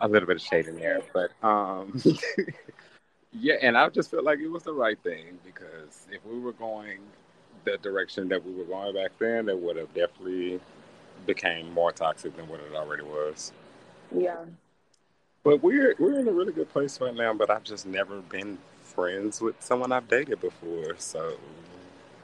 [0.00, 2.00] a little bit of shade in there, but um,
[3.32, 6.52] yeah, and I just felt like it was the right thing because if we were
[6.52, 7.00] going
[7.64, 10.60] the direction that we were going back then, it would have definitely
[11.26, 13.52] became more toxic than what it already was.
[14.14, 14.44] Yeah.
[15.44, 17.34] But we're we're in a really good place right now.
[17.34, 21.34] But I've just never been friends with someone I've dated before, so.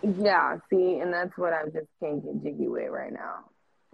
[0.03, 3.45] Yeah, see, and that's what I just can't get jiggy with right now.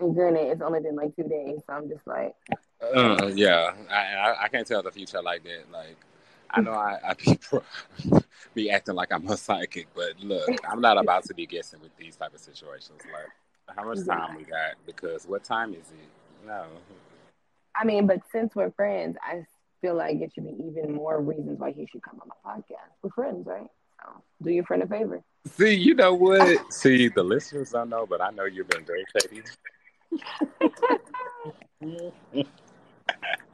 [0.00, 2.34] And granted, it's only been like two days, so I'm just like.
[2.82, 5.70] Uh, yeah, I, I, I can't tell the future like that.
[5.70, 5.96] Like,
[6.52, 7.38] I know I, I be,
[8.54, 11.96] be acting like I'm a psychic, but look, I'm not about to be guessing with
[11.96, 13.00] these type of situations.
[13.12, 14.74] Like, how much time we got?
[14.84, 16.46] Because what time is it?
[16.46, 16.64] No.
[17.76, 19.44] I mean, but since we're friends, I
[19.80, 22.90] feel like it should be even more reasons why he should come on my podcast.
[23.02, 23.68] We're friends, right?
[24.02, 25.22] So do your friend a favor.
[25.46, 26.72] See, you know what?
[26.72, 29.42] See, the listeners don't know, but I know you've been very shady.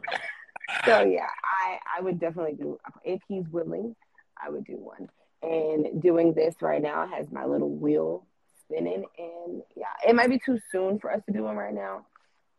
[0.85, 3.95] so yeah, I I would definitely do if he's willing,
[4.43, 5.09] I would do one.
[5.43, 8.27] And doing this right now has my little wheel
[8.63, 12.07] spinning, and yeah, it might be too soon for us to do one right now,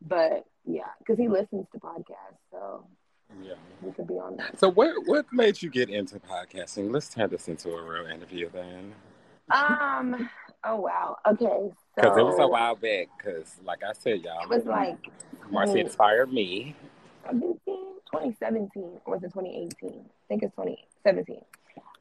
[0.02, 2.86] but yeah, because he listens to podcasts, so
[3.44, 4.60] yeah, we could be on that.
[4.60, 6.92] So what what made you get into podcasting?
[6.92, 8.94] Let's turn this into a real interview then.
[9.52, 10.30] Um.
[10.64, 11.18] Oh wow.
[11.28, 11.70] Okay.
[11.96, 13.08] Because so, it was a while back.
[13.18, 14.98] Because like I said, y'all, it was like
[15.50, 16.76] Marcy inspired me.
[18.12, 19.90] 2017 or was it 2018?
[19.90, 21.42] I think it's 2017.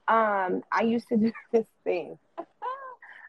[0.08, 2.18] Um, I used to do this thing.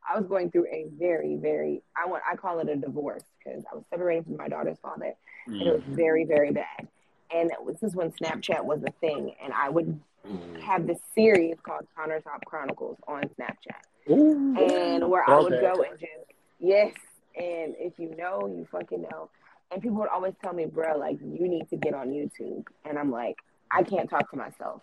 [0.10, 3.64] I was going through a very, very I want I call it a divorce because
[3.72, 5.14] I was separated from my daughter's father,
[5.48, 5.54] mm.
[5.54, 5.96] and it was mm.
[5.96, 6.88] very, very bad.
[7.34, 10.62] And this is when Snapchat was a thing, and I would mm.
[10.62, 14.56] have this series called Countertop Chronicles on Snapchat, Ooh.
[14.58, 16.12] and where I would go and just
[16.60, 16.94] yes,
[17.36, 19.30] and if you know, you fucking know.
[19.72, 22.98] And people would always tell me, bro, like you need to get on YouTube, and
[22.98, 23.36] I'm like,
[23.72, 24.82] I can't talk to myself.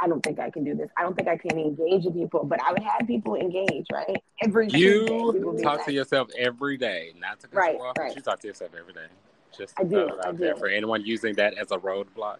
[0.00, 0.88] I don't think I can do this.
[0.96, 4.16] I don't think I can engage with people, but I would have people engage, right?
[4.42, 8.14] Every you talk to yourself every day, not to right, off, right.
[8.14, 9.06] you talk to yourself every day.
[9.56, 10.10] Just I do.
[10.24, 10.54] I do.
[10.56, 12.38] for anyone using that as a roadblock.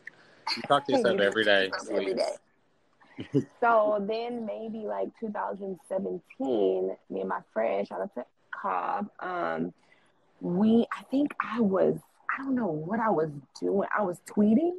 [0.56, 1.70] You talk to yourself every day.
[1.90, 3.44] Every day.
[3.60, 9.72] so then maybe like 2017, me and my friend, shout out to Cobb, um,
[10.42, 13.88] we I think I was I don't know what I was doing.
[13.96, 14.72] I was tweeting,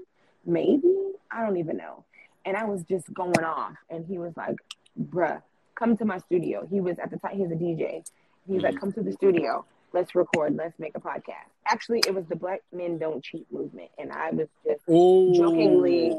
[0.46, 0.94] maybe.
[1.32, 2.06] I don't even know
[2.46, 3.76] and I was just going off.
[3.90, 4.58] And he was like,
[5.00, 5.42] bruh,
[5.76, 6.68] come to my studio.
[6.70, 8.04] He was at the time, he's a DJ.
[8.46, 8.66] He's mm-hmm.
[8.66, 9.66] like, come to the studio.
[9.94, 10.56] Let's record.
[10.56, 11.52] Let's make a podcast.
[11.68, 13.90] Actually, it was the Black Men Don't Cheat movement.
[14.00, 16.10] And I was just Ooh, jokingly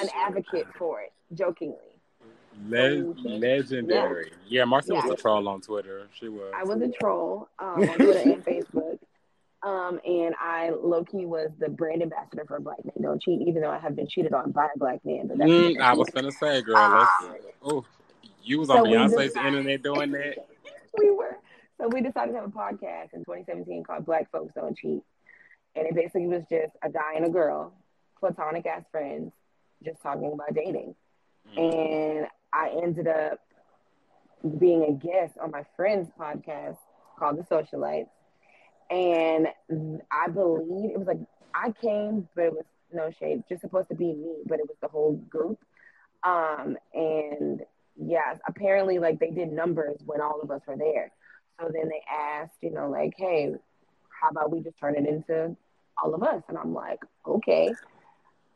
[0.00, 1.93] an advocate for it, jokingly.
[2.66, 4.32] Le- legendary.
[4.46, 5.02] Yeah, yeah Marcia yeah.
[5.02, 6.08] was a troll on Twitter.
[6.18, 6.52] She was.
[6.54, 8.98] I was a troll um, on Twitter and Facebook.
[9.64, 13.62] Um, and I low key was the brand ambassador for Black Men Don't Cheat, even
[13.62, 15.26] though I have been cheated on by a black man.
[15.26, 17.08] But mm, I was gonna say, girl, um,
[17.64, 17.84] oh,
[18.42, 20.46] you was on so Beyonce's decided, internet doing that.
[20.98, 21.38] we were.
[21.80, 25.02] So we decided to have a podcast in 2017 called Black Folks Don't Cheat,
[25.74, 27.72] and it basically was just a guy and a girl,
[28.20, 29.32] platonic ass friends,
[29.82, 30.94] just talking about dating.
[31.56, 32.18] Mm.
[32.18, 33.40] And I ended up
[34.58, 36.78] being a guest on my friend's podcast
[37.18, 38.08] called The Socialites
[38.90, 39.48] and
[40.10, 41.20] I believe it was like
[41.54, 44.76] I came, but it was no shade, just supposed to be me, but it was
[44.80, 45.58] the whole group.
[46.22, 47.62] Um, and
[47.96, 51.12] yes, apparently like they did numbers when all of us were there.
[51.60, 53.54] So then they asked, you know, like, hey,
[54.20, 55.56] how about we just turn it into
[56.02, 56.42] all of us?
[56.48, 57.74] And I'm like, okay.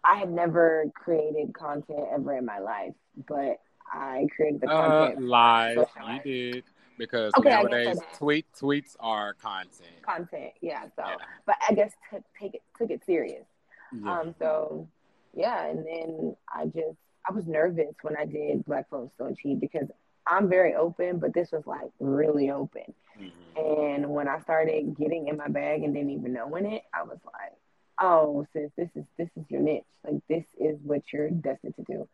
[0.05, 2.95] I had never created content ever in my life,
[3.29, 3.61] but
[3.93, 5.19] I created the uh, content.
[5.19, 5.87] Uh, live,
[6.25, 6.65] you did
[6.99, 10.03] because okay, nowadays tweet tweets are content.
[10.03, 10.85] Content, yeah.
[10.97, 11.17] So, yeah.
[11.47, 13.47] but I guess t- take it took it serious.
[13.93, 14.21] Yeah.
[14.21, 14.35] Um.
[14.39, 14.89] So,
[15.35, 16.99] yeah, and then I just
[17.29, 19.89] I was nervous when I did Black Folks Don't Cheat because
[20.27, 22.93] I'm very open, but this was like really open.
[23.19, 23.95] Mm-hmm.
[23.97, 27.19] And when I started getting in my bag and didn't even knowing it, I was
[27.25, 27.53] like,
[28.01, 29.85] "Oh, sis, this is this is your niche.
[30.05, 32.09] Like this is what you're destined to do."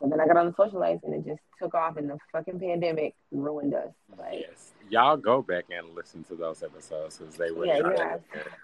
[0.00, 2.60] So then I got on the socialites and it just took off and the fucking
[2.60, 3.92] pandemic ruined us.
[4.18, 4.72] Like, yes.
[4.90, 8.18] Y'all go back and listen to those episodes because they were yeah,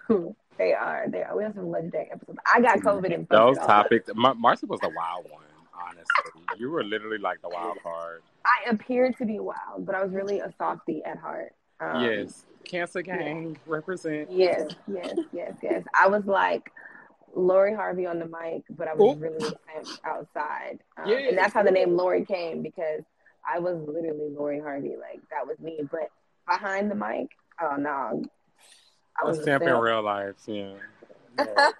[0.08, 0.16] yeah.
[0.58, 1.06] they are.
[1.08, 1.36] They are.
[1.36, 2.38] We have some legendary episodes.
[2.52, 4.10] I got COVID and those topics.
[4.14, 5.42] Mar- Marcy was the wild one.
[5.74, 8.22] Honestly, you were literally like the wild card.
[8.44, 11.54] I appeared to be wild, but I was really a softie at heart.
[11.80, 13.56] Um, yes, Cancer Gang yeah.
[13.66, 14.30] represent.
[14.30, 15.84] Yes, yes, yes, yes.
[15.98, 16.70] I was like
[17.34, 19.20] Lori Harvey on the mic, but I was Ooh.
[19.20, 19.54] really
[20.04, 20.80] outside.
[20.96, 21.28] Um, yeah.
[21.28, 23.02] And that's how the name Lori came because
[23.48, 24.96] I was literally Lori Harvey.
[24.98, 25.80] Like that was me.
[25.90, 26.10] But
[26.48, 27.28] behind the mic,
[27.60, 28.24] oh no.
[29.20, 30.72] I was a in real life, yeah.
[31.38, 31.70] yeah.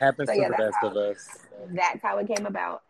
[0.00, 1.28] Happens so, yeah, to the best how, of us.
[1.70, 2.82] That's how it came about.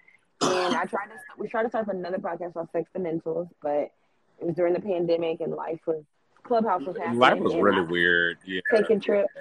[0.43, 3.93] And I tried to we tried to start another podcast called Sex Fundamentals, but
[4.39, 6.03] it was during the pandemic and life was
[6.43, 7.19] Clubhouse was happening.
[7.19, 8.39] Life was really weird.
[8.45, 8.61] Yeah.
[8.73, 9.33] Taking trips.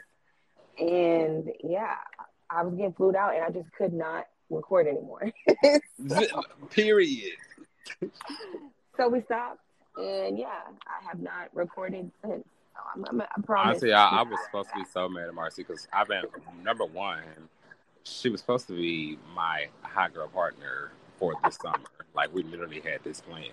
[0.79, 1.95] And yeah,
[2.49, 5.31] I was getting flued out and I just could not record anymore.
[6.69, 7.33] Period.
[8.97, 9.59] so we stopped
[9.97, 12.45] and yeah, I have not recorded since.
[12.73, 13.67] So I'm, I'm, I promise.
[13.67, 16.25] Honestly, I, I, was supposed to be so mad at Marcy because I've been
[16.63, 17.23] number one.
[18.03, 21.79] She was supposed to be my hot girl partner for this summer.
[22.13, 23.49] Like we literally had this plan.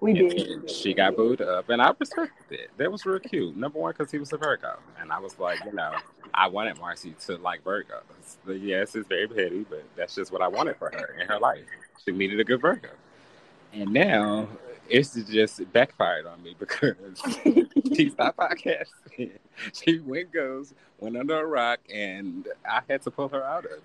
[0.00, 0.70] We did.
[0.70, 2.70] She got booed up, and I respected it.
[2.76, 3.56] That was real cute.
[3.56, 5.92] Number one, because he was a Virgo, and I was like, you know,
[6.34, 8.02] I wanted Marcy to like Virgos.
[8.46, 11.64] Yes, it's very petty, but that's just what I wanted for her in her life.
[12.04, 12.90] She needed a good Virgo,
[13.72, 14.48] and now
[14.88, 16.94] it's just backfired on me because
[17.94, 19.32] she stopped podcasting.
[19.72, 23.70] She went goes, went under a rock, and I had to pull her out of.
[23.70, 23.82] it.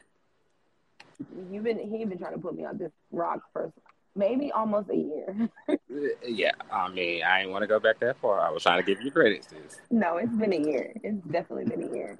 [1.49, 3.71] You've been he been trying to put me on this rock for
[4.15, 5.49] maybe almost a year.
[6.25, 8.39] yeah, I mean, I didn't want to go back that far.
[8.39, 9.79] I was trying to give you credit, sis.
[9.89, 10.93] No, it's been a year.
[11.03, 12.17] It's definitely been a year.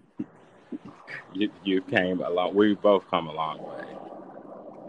[1.34, 2.54] You you came a long.
[2.56, 3.86] We both come a long way.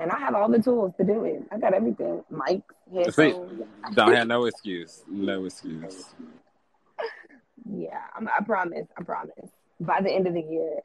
[0.00, 1.42] And I have all the tools to do it.
[1.52, 2.24] I got everything.
[2.32, 2.62] Mics,
[2.92, 3.62] headphones.
[3.94, 5.04] Don't have no excuse.
[5.08, 6.06] No excuse.
[7.70, 8.86] Yeah, I'm, I promise.
[8.98, 9.50] I promise.
[9.80, 10.80] By the end of the year,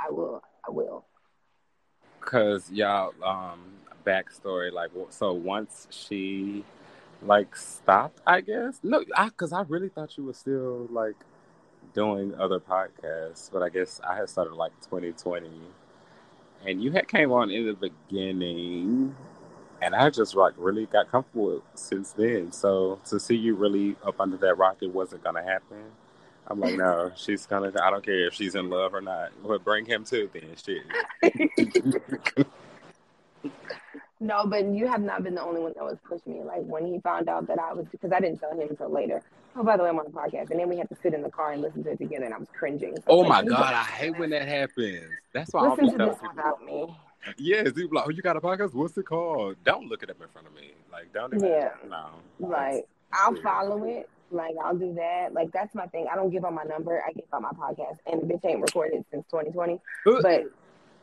[0.00, 0.42] I will.
[0.66, 1.04] I will.
[2.20, 3.60] Cause y'all, um,
[4.04, 4.72] backstory.
[4.72, 6.64] Like, so once she
[7.22, 8.80] like stopped, I guess.
[8.82, 11.16] No, I because I really thought you were still like
[11.94, 15.50] doing other podcasts, but I guess I had started like 2020,
[16.66, 19.14] and you had came on in the beginning,
[19.82, 22.52] and I just like really got comfortable since then.
[22.52, 25.84] So to see you really up under that rock, it wasn't gonna happen.
[26.46, 27.72] I'm like, no, she's gonna.
[27.82, 29.30] I don't care if she's in love or not.
[29.44, 30.84] But bring him too, then shit.
[34.20, 36.42] No, but you have not been the only one that was pushing me.
[36.42, 39.22] Like when he found out that I was, because I didn't tell him until later.
[39.54, 41.22] Oh, by the way, I'm on a podcast, and then we had to sit in
[41.22, 42.96] the car and listen to it together, and I was cringing.
[42.96, 45.10] So oh my god, I hate when that happens.
[45.32, 46.94] That's why listen I'm to this without me.
[47.36, 48.74] Yes, people like, oh, you got a podcast?
[48.74, 49.56] What's it called?
[49.64, 50.72] Don't look it up in front of me.
[50.90, 51.48] Like, don't even.
[51.48, 51.70] Yeah.
[51.88, 52.06] No.
[52.38, 53.42] Like, I'll weird.
[53.42, 54.08] follow it.
[54.30, 55.32] Like, I'll do that.
[55.32, 56.06] Like, that's my thing.
[56.10, 57.02] I don't give out my number.
[57.06, 59.80] I give out my podcast, and the bitch ain't recorded since 2020.
[60.22, 60.44] but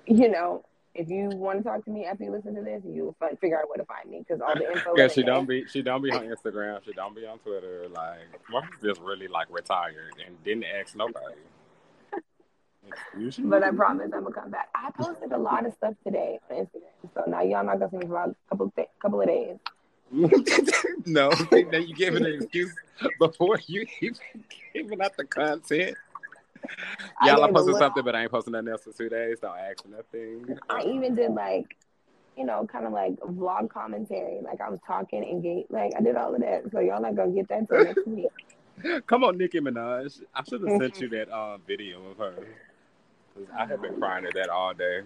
[0.08, 0.64] you know,
[0.96, 3.68] if you want to talk to me after you listen to this, you'll figure out
[3.68, 4.94] where to find me because all the info.
[4.96, 6.84] yeah, she don't be she don't be on Instagram.
[6.86, 7.88] She don't be on Twitter.
[7.94, 11.36] Like Mark's just really like retired and didn't ask nobody.
[13.44, 14.70] but I promise I'm gonna come back.
[14.74, 17.98] I posted a lot of stuff today on Instagram, so now y'all not gonna see
[17.98, 19.58] me for a couple th- couple of days.
[21.06, 22.74] no, then you gave an excuse
[23.20, 24.18] before you even
[24.74, 25.98] giving out the content.
[27.24, 29.40] Y'all, I, I posted something, but I ain't posting nothing else for two days.
[29.40, 30.58] Don't ask for nothing.
[30.70, 31.78] I even did like,
[32.38, 34.40] you know, kind of like vlog commentary.
[34.42, 35.68] Like I was talking and gate.
[35.70, 36.64] Like I did all of that.
[36.72, 38.28] So y'all not gonna get that till next week.
[39.08, 40.22] Come on, Nicki Minaj.
[40.34, 42.34] I should have sent you that uh, video of her.
[43.58, 45.02] I have been crying at that all day.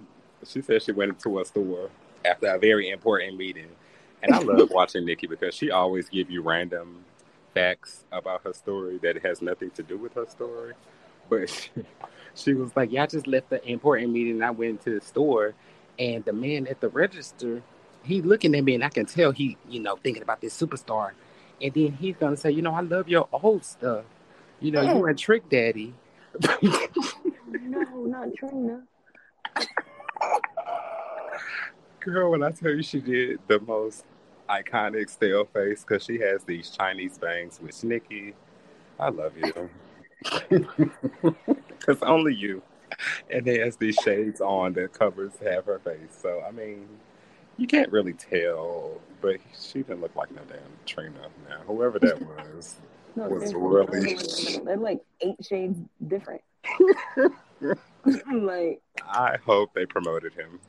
[0.46, 1.90] She said she went into a store
[2.26, 3.70] after a very important meeting.
[4.22, 7.06] And I love watching Nicki because she always give you random
[7.54, 10.74] facts about her story that has nothing to do with her story.
[11.30, 11.70] But she,
[12.36, 14.34] she was like, "Yeah, I just left the important meeting.
[14.34, 15.54] And I went to the store,
[15.98, 17.62] and the man at the register,
[18.04, 21.12] he looking at me, and I can tell he, you know, thinking about this superstar.
[21.62, 24.06] And then he's gonna say, "You know, I love your old stuff.
[24.60, 25.94] You know, you were Trick Daddy."
[26.62, 28.84] no, not Trina.
[32.00, 34.06] Girl, when I tell you she did the most
[34.50, 38.34] iconic stale face because she has these Chinese bangs with Nicki.
[39.00, 39.70] I love you.
[41.80, 42.62] Because only you.
[43.32, 46.18] And they has these shades on that covers half her face.
[46.22, 46.88] So, I mean,
[47.58, 51.60] you can't really tell, but she didn't look like no damn Trina now.
[51.66, 52.22] Whoever that
[52.56, 52.76] was
[53.16, 54.18] no, was really.
[54.64, 56.42] They're like eight shades different.
[58.34, 58.82] like.
[59.08, 60.60] I hope they promoted him.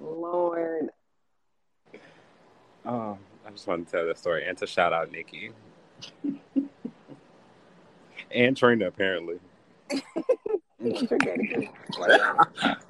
[0.00, 0.90] Lord.
[2.84, 5.50] Um, I just wanted to tell that story and to shout out Nicki
[8.30, 9.38] and Trina apparently.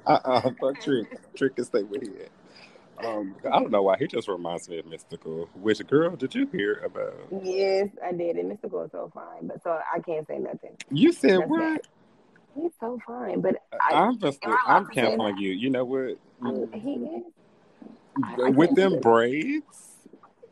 [0.05, 1.19] uh-uh, fuck Trick.
[1.35, 2.31] Trick can stay with it.
[3.03, 5.47] Um, I don't know why he just reminds me of Mystikal.
[5.55, 7.15] Which girl did you hear about?
[7.43, 8.35] Yes, I did.
[8.35, 10.75] And Mystikal is so fine, but so I can't say nothing.
[10.91, 11.87] You said That's what?
[12.55, 15.51] He's so fine, but I, am just I'm canceling you.
[15.51, 16.17] You know what?
[16.73, 17.23] he is.
[18.55, 19.88] With them braids.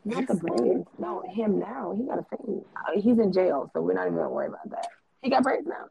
[0.08, 0.86] Not the braids.
[0.98, 1.94] No, him now.
[1.96, 2.62] He got a fade.
[2.76, 4.88] Uh, he's in jail, so we're not even gonna worry about that.
[5.22, 5.86] He got braids now.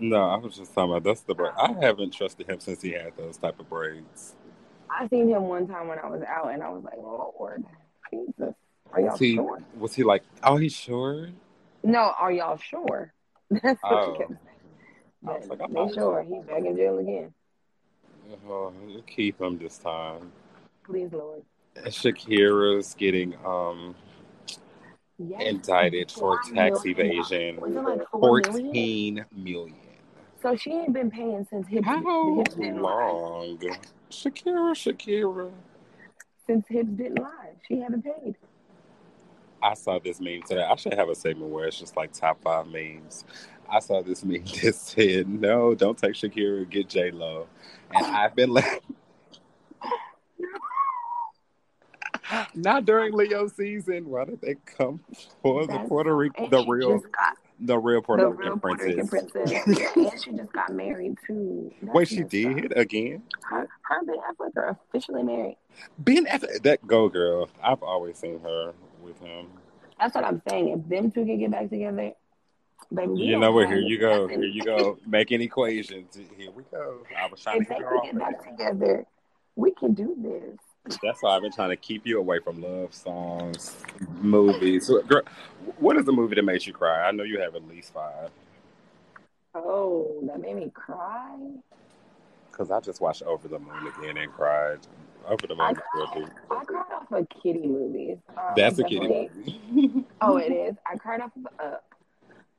[0.00, 1.52] No, I was just talking about that's the braid.
[1.56, 4.34] I haven't trusted him since he had those type of braids.
[4.90, 7.64] I seen him one time when I was out, and I was like, Lord,
[8.10, 8.54] Jesus,
[8.92, 9.58] are y'all Was he, sure?
[9.78, 11.28] was he like, oh, he's sure?
[11.84, 13.12] No, are y'all sure?
[13.50, 14.12] That's what Oh.
[14.12, 15.28] she kept saying.
[15.28, 17.32] I was like, I'm not sure he's back in jail again.
[18.48, 18.72] Oh,
[19.06, 20.32] keep him this time.
[20.84, 21.42] Please, Lord.
[21.76, 23.94] Shakira's getting um
[25.18, 25.42] Yes.
[25.42, 26.86] indicted for tax million.
[26.86, 27.56] evasion.
[27.84, 28.64] Like four million?
[28.64, 29.74] Fourteen million.
[30.42, 32.90] So she ain't been paying since hips, How hips didn't lie.
[33.10, 33.58] long?
[34.10, 35.50] Shakira, Shakira.
[36.46, 38.36] Since hips didn't lie, she haven't paid.
[39.62, 40.62] I saw this meme today.
[40.62, 43.24] I should have a segment where it's just like top five memes.
[43.70, 47.46] I saw this meme that said, "No, don't take Shakira, get J Lo,"
[47.94, 48.82] and I've been like,
[52.54, 54.08] not during Leo season.
[54.08, 55.00] Why did they come
[55.42, 59.08] for the Puerto Rico, the real, got the real Puerto the Rican real Puerto Rican
[59.08, 59.50] princess?
[59.96, 61.72] and she just got married too.
[61.82, 63.22] That's Wait, she did again?
[63.42, 65.56] Her, her Ben Affleck are officially married.
[65.98, 67.48] Ben Affleck, that go girl.
[67.62, 68.72] I've always seen her
[69.02, 69.46] with him.
[69.98, 70.68] That's what I'm saying.
[70.68, 72.12] If them two can get back together,
[72.92, 73.68] baby, You know what?
[73.68, 74.26] Here you go.
[74.28, 74.98] Here you go.
[75.06, 76.16] Making equations.
[76.36, 76.98] Here we go.
[77.16, 78.04] I was trying If to they get her can off.
[78.04, 79.06] get back together,
[79.56, 80.58] we can do this.
[81.02, 83.74] That's why I've been trying to keep you away from love songs,
[84.20, 84.90] movies.
[85.08, 85.22] Girl,
[85.78, 87.08] what is the movie that makes you cry?
[87.08, 88.30] I know you have at least five.
[89.54, 91.38] Oh, that made me cry.
[92.50, 94.78] Because I just watched Over the Moon again and cried.
[95.26, 96.28] Over the Moon real deep.
[96.50, 98.18] I cried off a kitty movie.
[98.36, 100.04] Um, That's a kitty movie.
[100.20, 100.76] Oh, it is.
[100.90, 101.84] I cried off of Up.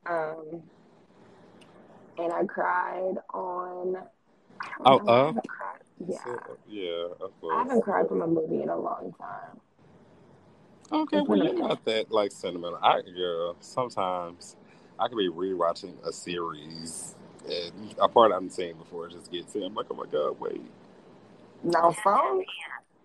[0.07, 0.61] Um,
[2.17, 3.97] and I cried on.
[4.61, 5.79] I Oh, know, I cried.
[5.99, 6.17] Yeah.
[6.67, 9.61] yeah, of I haven't cried from a movie in a long time.
[10.91, 12.79] Okay, well, you're not that like sentimental.
[12.81, 14.55] I, girl, sometimes
[14.99, 17.15] I could be rewatching a series
[17.47, 19.63] and a part I've seen before it just gets in.
[19.63, 20.61] I'm like, oh my god, wait.
[21.63, 22.45] No songs,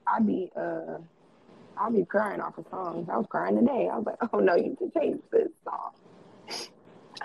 [0.06, 0.98] I be uh,
[1.78, 3.08] I be crying off of songs.
[3.08, 3.88] I was crying today.
[3.90, 5.92] I was like, oh no, you can change this song.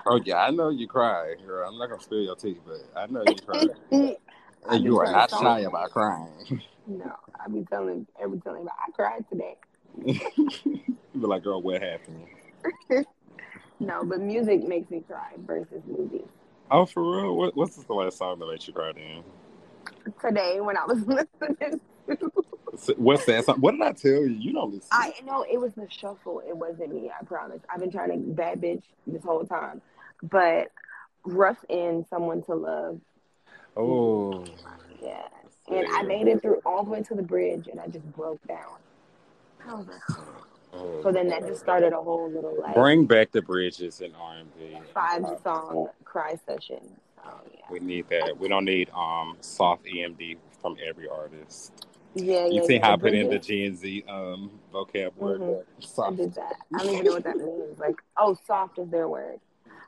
[0.07, 1.67] Oh yeah, I know you cry, girl.
[1.67, 3.67] I'm not gonna spill your tea, but I know you cry.
[4.69, 6.61] I you are not shy about crying.
[6.87, 7.11] No,
[7.43, 9.55] I be telling every telling about I cried today.
[10.05, 12.27] you be like, girl, what happened?
[13.79, 16.27] No, but music makes me cry versus movies.
[16.69, 17.35] Oh, for real?
[17.35, 18.91] What, what's the last song that made you cry?
[18.93, 19.23] Then
[20.21, 21.79] Today when I was listening,
[22.97, 23.59] what's that song?
[23.59, 24.27] What did I tell you?
[24.27, 24.89] You don't listen.
[24.91, 26.41] I know it was the shuffle.
[26.47, 27.09] It wasn't me.
[27.09, 27.61] I promise.
[27.73, 29.81] I've been trying to bad bitch this whole time,
[30.23, 30.71] but
[31.23, 32.99] rough in someone to love.
[33.75, 34.45] Oh,
[35.01, 35.27] Yeah,
[35.69, 38.45] and I made it through all the way to the bridge, and I just broke
[38.47, 38.77] down.
[39.67, 40.01] I was like,
[40.73, 41.01] Oh.
[41.03, 44.35] so then that just started a whole little like Bring back the bridges in R
[44.37, 44.77] and B.
[44.93, 46.81] five song cry session.
[47.23, 48.37] So yeah, We need that.
[48.37, 51.71] We don't need um soft EMD from every artist.
[52.13, 52.45] yeah, yeah.
[52.47, 52.67] You yeah.
[52.67, 52.85] see yeah.
[52.85, 55.39] how I put in the Gen Z um vocab word?
[55.41, 55.61] Mhm.
[55.61, 56.17] I Soft.
[56.17, 56.55] did that.
[56.73, 57.79] I don't even know what that means.
[57.79, 59.39] Like, oh, soft is their word.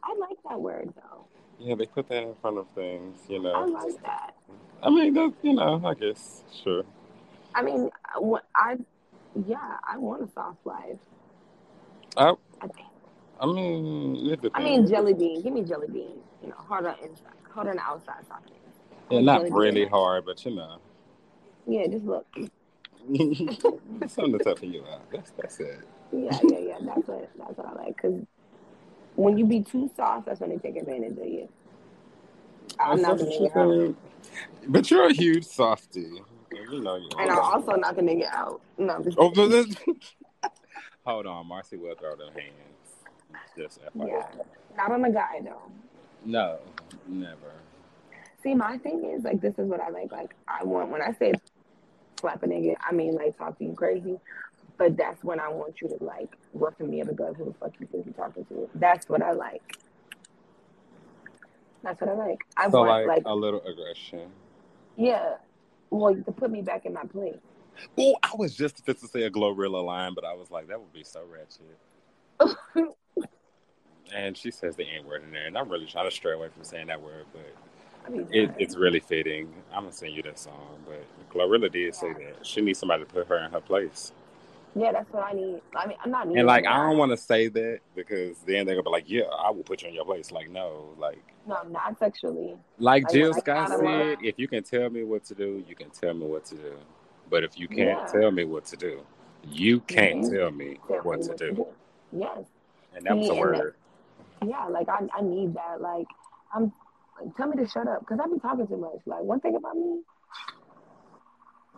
[0.03, 1.25] I like that word though.
[1.59, 3.19] Yeah, they put that in front of things.
[3.27, 3.53] You know.
[3.53, 4.35] I like that.
[4.81, 6.83] I mean, that's, you know, I guess sure.
[7.55, 8.77] I mean, I, wa- I
[9.47, 10.97] yeah, I want a soft life.
[12.15, 12.67] I, I.
[13.39, 14.37] I mean.
[14.53, 15.41] I mean, jelly bean.
[15.41, 16.19] Give me jelly bean.
[16.41, 18.49] You know, hard on inside, hard on the outside, soft.
[19.09, 19.89] yeah, not really bean.
[19.89, 20.77] hard, but you know,
[21.65, 22.25] Yeah, just look.
[23.07, 25.09] something to toughen you out.
[25.11, 25.79] That's that's it.
[26.11, 26.77] Yeah, yeah, yeah.
[26.81, 27.97] That's what that's what I like.
[28.01, 28.13] Cause
[29.17, 31.49] when you be too soft, that's when they take advantage of you.
[32.79, 33.95] I'm not That's gonna nigga out.
[34.67, 36.21] But you're a huge softie.
[36.51, 38.61] You know you and I'm also knock a nigga out.
[38.77, 39.75] No, Oh, but this-
[41.05, 43.43] Hold on, Marcy will throw them hands.
[43.57, 44.07] Just FYI.
[44.07, 44.27] yeah,
[44.75, 45.61] not on a guy though.
[46.23, 46.59] No,
[47.07, 47.53] never.
[48.43, 50.11] See, my thing is like this is what I like.
[50.11, 51.33] Like I want when I say
[52.19, 54.19] slap a nigga, I mean like talk to you crazy.
[54.77, 57.53] But that's when I want you to like roughing me up and go, who the
[57.53, 58.69] fuck you think you're talking to?
[58.75, 59.77] That's what I like.
[61.83, 62.39] That's what I like.
[62.55, 64.29] I so want like, like a little aggression.
[64.95, 65.35] yeah,
[65.89, 67.37] well to put me back in my place.
[67.97, 70.79] Oh, I was just fit to say a Glorilla line, but I was like, that
[70.79, 71.77] would be so ratchet.
[74.13, 76.49] and she says the N word in there, and I'm really trying to stray away
[76.49, 77.53] from saying that word, but
[78.05, 79.53] I mean, it, it's really fitting.
[79.71, 83.09] I'm gonna send you that song, but Glorilla did say that she needs somebody to
[83.09, 84.11] put her in her place.
[84.77, 85.61] Yeah, that's what I need.
[85.75, 86.39] I mean, I'm not needing.
[86.39, 86.65] And like.
[86.65, 89.63] I don't want to say that because then they're gonna be like, "Yeah, I will
[89.63, 92.57] put you in your place." Like, no, like, No, not sexually.
[92.77, 95.89] like Like, Jill Scott said, if you can tell me what to do, you can
[95.89, 96.73] tell me what to do.
[97.29, 98.05] But if you can't Yeah.
[98.21, 99.01] tell me what to do,
[99.49, 100.31] You can't Mhm.
[100.35, 101.67] tell me tell what me to do.
[102.11, 102.39] Yes.
[102.95, 103.75] And that was a that- word.
[104.45, 105.79] Yeah, like I, I need that.
[105.79, 106.07] Like
[106.53, 106.71] I'm
[107.21, 108.99] like, tell me to shut up because I've been talking too much.
[109.05, 110.01] Like one thing about me,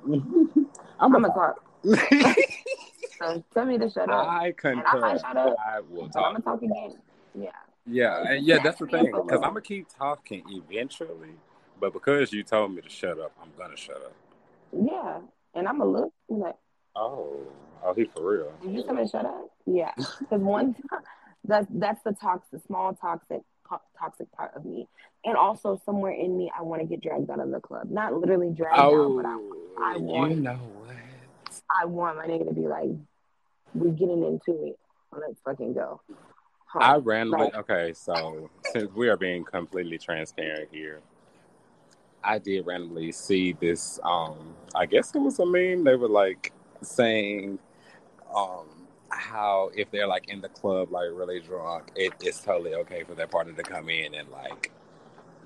[0.06, 0.70] I'm
[1.00, 1.64] I'm a gonna talk.
[3.22, 4.28] So tell me to shut up.
[4.28, 5.00] I And I concur.
[5.02, 6.44] might shut up, I will but I'm talk.
[6.46, 6.94] gonna talk again.
[7.36, 7.50] Yeah.
[7.86, 9.12] Yeah, and yeah, that's the thing.
[9.12, 9.32] Because.
[9.32, 11.36] I'm gonna keep talking eventually,
[11.80, 14.14] but because you told me to shut up, I'm gonna shut up.
[14.72, 15.20] Yeah.
[15.56, 16.56] And I'm gonna look like,
[16.96, 17.40] Oh,
[17.84, 18.52] oh, he for real.
[18.62, 19.50] did you tell me to shut up?
[19.66, 19.92] Yeah.
[20.20, 24.88] Because one time that's the toxic small toxic po- toxic part of me.
[25.26, 27.90] And also somewhere in me I want to get dragged out of the club.
[27.90, 29.32] Not literally dragged out, but I
[29.82, 30.96] I Oh, want- you know what?
[31.76, 32.90] I want my nigga to be like,
[33.74, 34.80] we're getting into it.
[35.12, 36.02] Let's fucking go.
[36.66, 36.80] Huh.
[36.80, 41.02] I randomly Like- okay, so since we are being completely transparent here,
[42.24, 45.84] I did randomly see this um I guess it was a meme.
[45.84, 47.60] They were like saying
[48.34, 48.68] um
[49.10, 53.16] how if they're like in the club like really drunk, it, it's totally okay for
[53.16, 54.72] their partner to come in and like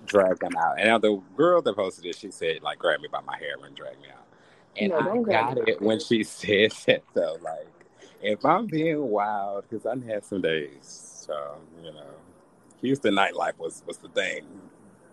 [0.06, 0.78] drag them out.
[0.78, 3.56] And now the girl that posted it, she said like grab me by my hair
[3.66, 4.26] and drag me out.
[4.76, 7.68] And No, I got it when she said that though, like
[8.24, 10.80] if I'm being wild, because I've had some days,
[11.28, 12.08] so you know,
[12.82, 14.46] Houston nightlife was was the thing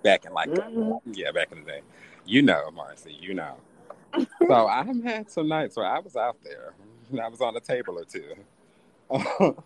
[0.03, 1.01] back in like Mhm.
[1.13, 1.81] yeah, back in the day.
[2.25, 3.57] You know, Marcy, you know.
[4.47, 6.75] so I've had some nights where I was out there,
[7.11, 8.35] and I was on a table or two.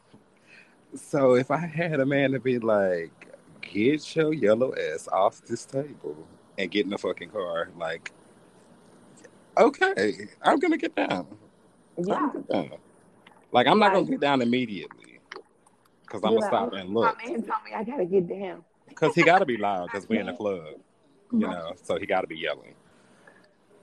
[0.97, 3.13] so if I had a man to be like,
[3.61, 6.17] "Get your yellow ass off this table
[6.59, 8.13] and get in the fucking car," like,
[9.59, 11.27] okay, I'm gonna get down.
[11.99, 12.15] I'm Yeah.
[12.15, 12.79] gonna get down.
[13.55, 15.21] Like I'm not gonna get down immediately
[16.03, 17.17] because I'm gonna stop and look.
[17.17, 18.65] My man told me I gotta get down.
[18.89, 20.75] because he got to be loud because we're in the club,
[21.33, 21.73] you know.
[21.81, 22.75] So he got to be yelling.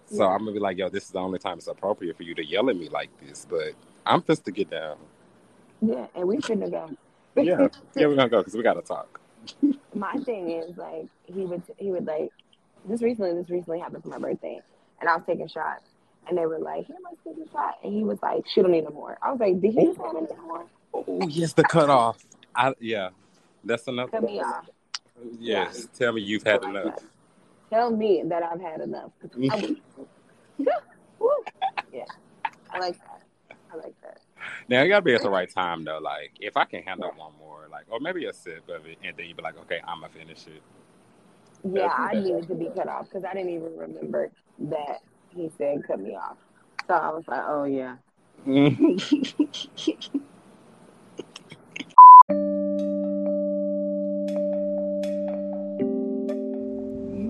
[0.07, 0.27] So.
[0.27, 2.45] I'm gonna be like, yo, this is the only time it's appropriate for you to
[2.45, 3.47] yell at me like this.
[3.49, 3.71] But
[4.05, 4.97] I'm just to get down.
[5.81, 6.97] Yeah, and we shouldn't have gone.
[7.37, 9.21] Yeah, yeah, we're gonna go because we gotta talk.
[9.95, 12.29] my thing is like he would he would like
[12.89, 14.59] this recently this recently happened for my birthday
[14.99, 15.90] and I was taking shots
[16.27, 17.75] and they were like here let's a shot.
[17.83, 19.17] And he was like she don't need no more.
[19.21, 20.65] I was like did you say I don't need no more?
[20.93, 22.23] Oh yes, the cutoff.
[22.55, 23.09] I yeah,
[23.63, 24.11] that's enough.
[24.11, 24.65] cut me off.
[25.39, 26.99] Yes, tell me you've had enough.
[27.69, 29.11] tell me that I've had enough.
[29.51, 29.75] I
[31.93, 32.05] yeah.
[32.73, 33.21] I like that.
[33.71, 34.19] I like that.
[34.67, 35.99] Now it gotta be at the right time though.
[35.99, 39.15] Like if I can handle one more, like or maybe a sip of it, and
[39.17, 40.61] then you be like, okay, I'm gonna finish it.
[41.73, 45.01] yeah I needed to be cut off because I didn't even remember that
[45.35, 46.37] he said cut me off
[46.87, 47.95] so I was like oh yeah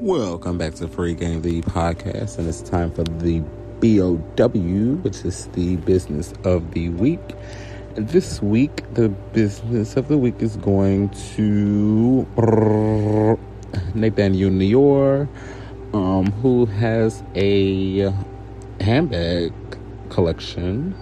[0.02, 3.40] Welcome back to Free Game the podcast, and it's time for the
[3.82, 7.20] BOW, which is the business of the week.
[7.96, 12.26] And this week, the business of the week is going to
[13.94, 15.28] Nathaniel Nior,
[15.94, 18.14] um, who has a
[18.80, 19.54] handbag
[20.10, 20.96] collection.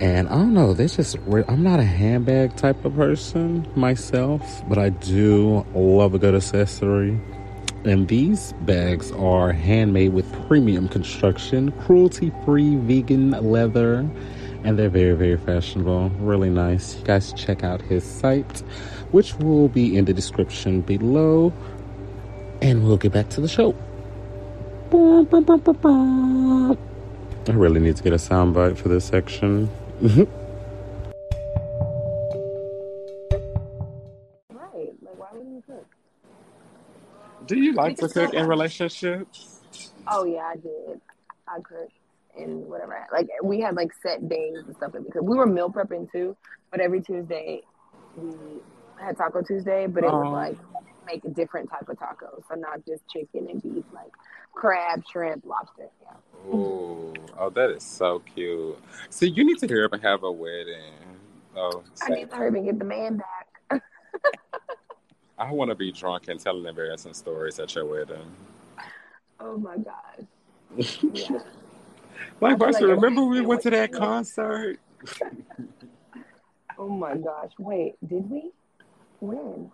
[0.00, 1.16] And I don't know, they just,
[1.48, 7.18] I'm not a handbag type of person myself, but I do love a good accessory.
[7.84, 14.08] And these bags are handmade with premium construction, cruelty free vegan leather,
[14.64, 16.08] and they're very, very fashionable.
[16.18, 16.96] Really nice.
[16.96, 18.60] You guys check out his site,
[19.12, 21.52] which will be in the description below.
[22.62, 23.74] And we'll get back to the show.
[27.46, 29.68] I really need to get a soundbite for this section.
[34.50, 35.86] right like why wouldn't you cook
[37.46, 39.60] Do you like to cook in relationships?
[40.06, 41.00] Oh yeah, I did.
[41.48, 41.92] I cooked
[42.38, 43.06] and whatever.
[43.12, 46.36] Like we had like set days and stuff because we were meal prepping too.
[46.70, 47.62] But every Tuesday
[48.16, 48.32] we
[49.00, 50.30] had Taco Tuesday, but it was Oh.
[50.30, 50.56] like
[51.06, 54.12] make a different type of tacos, so not just chicken and beef, like
[54.54, 55.88] crab, shrimp, lobster.
[56.02, 56.52] Yeah.
[56.52, 58.78] Oh, oh, that is so cute.
[59.10, 60.92] See, you need to hear up and have a wedding.
[61.56, 63.20] Oh, I need to hurry and get the man
[63.70, 63.82] back.
[65.38, 68.30] I want to be drunk and telling embarrassing stories at your wedding.
[69.40, 70.26] Oh my god.
[71.12, 71.40] Yeah.
[72.40, 74.78] Like, like remember we went to that concert?
[76.78, 77.52] Oh my gosh.
[77.58, 78.50] Wait, did we?
[79.20, 79.70] When?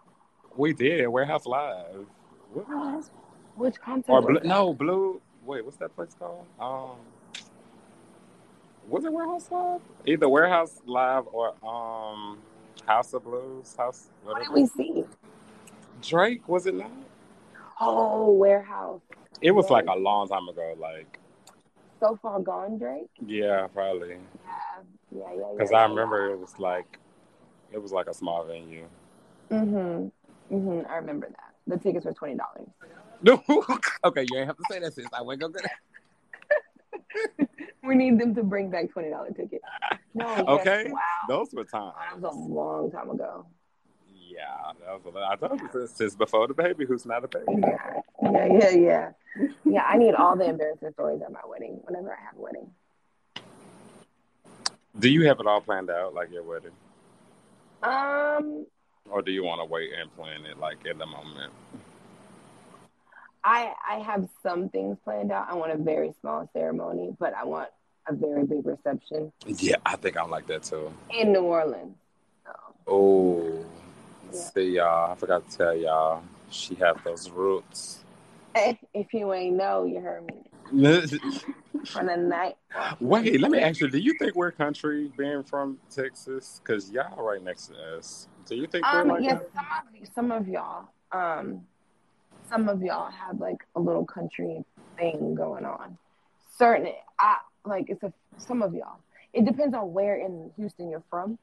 [0.56, 2.06] We did Warehouse Live.
[2.52, 2.66] What?
[2.68, 3.02] Oh,
[3.60, 4.10] Which concert?
[4.10, 5.20] Or Blue, no, Blue.
[5.44, 6.46] Wait, what's that place called?
[6.58, 6.96] Um,
[8.88, 9.82] was it Warehouse Live?
[10.06, 12.38] Either Warehouse Live or um,
[12.86, 13.74] House of Blues.
[13.76, 14.06] House.
[14.24, 15.04] What did we see?
[16.00, 16.90] Drake was it not?
[17.78, 19.02] Oh, warehouse.
[19.42, 19.70] It was Yes.
[19.72, 20.74] like a long time ago.
[20.80, 21.18] Like
[22.00, 23.10] So Far Gone Drake?
[23.26, 24.08] Yeah, probably.
[24.08, 24.16] Yeah,
[25.12, 25.44] yeah, yeah.
[25.52, 25.88] Because yeah, I yeah.
[25.88, 26.98] remember it was like,
[27.72, 28.86] it was like a small venue.
[29.50, 30.10] Mhm.
[30.50, 30.88] Mhm.
[30.90, 31.54] I remember that.
[31.66, 32.70] The tickets were twenty dollars.
[33.22, 33.42] No,
[34.04, 35.06] okay, you ain't have to say that, sis.
[35.12, 35.54] I wasn't gonna
[37.38, 37.48] get
[37.82, 39.64] We need them to bring back twenty dollar tickets.
[40.14, 40.26] No.
[40.26, 40.90] yes, Okay.
[40.90, 41.00] Wow.
[41.28, 41.94] Those were times.
[41.98, 43.46] That was a long time ago.
[44.14, 45.32] Yeah, that was a lot.
[45.32, 47.44] I told you since, since before the baby, who's not a baby.
[47.58, 49.10] Yeah, yeah, yeah, yeah.
[49.64, 51.80] Yeah, I need all the embarrassing stories at my wedding.
[51.84, 52.70] Whenever I have a wedding.
[54.98, 56.72] Do you have it all planned out, like your wedding,
[57.82, 58.66] Um,
[59.08, 61.52] or do you want to wait and plan it like in the moment?
[63.44, 65.46] I I have some things planned out.
[65.50, 67.68] I want a very small ceremony, but I want
[68.08, 70.92] a very big reception Yeah, I think I'm like that too.
[71.10, 71.96] in New Orleans.
[72.86, 73.64] Oh,
[74.32, 74.38] Yeah.
[74.38, 75.12] see y'all.
[75.12, 76.22] I forgot to tell y'all.
[76.50, 78.04] She has those roots.
[78.54, 80.42] if you ain't know, you heard me
[81.86, 82.56] for the night.
[83.00, 83.88] Wait, let me ask you.
[83.88, 86.60] Do you think we're country being from Texas?
[86.62, 88.28] Because y'all right next to us.
[88.46, 89.66] Do you think we're Um, like yes, some
[90.02, 91.62] of some of y'all, um,
[92.50, 94.64] some of y'all have like a little country
[94.98, 95.96] thing going on.
[96.58, 98.98] Certain, I like it's a some of y'all.
[99.32, 101.38] It depends on where in Houston you're from.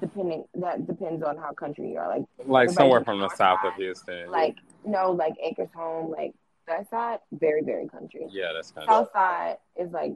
[0.00, 2.08] Depending, that depends on how country you are.
[2.08, 4.30] Like, like somewhere from the south Side, of Houston?
[4.30, 6.34] like no, like Acres Home, like
[6.66, 8.26] that side, very very country.
[8.30, 8.92] yeah, that's kind of.
[8.92, 10.14] South side is like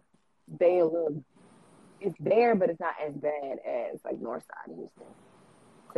[0.60, 1.22] a little.
[2.00, 5.04] It's there, but it's not as bad as like North side of Houston.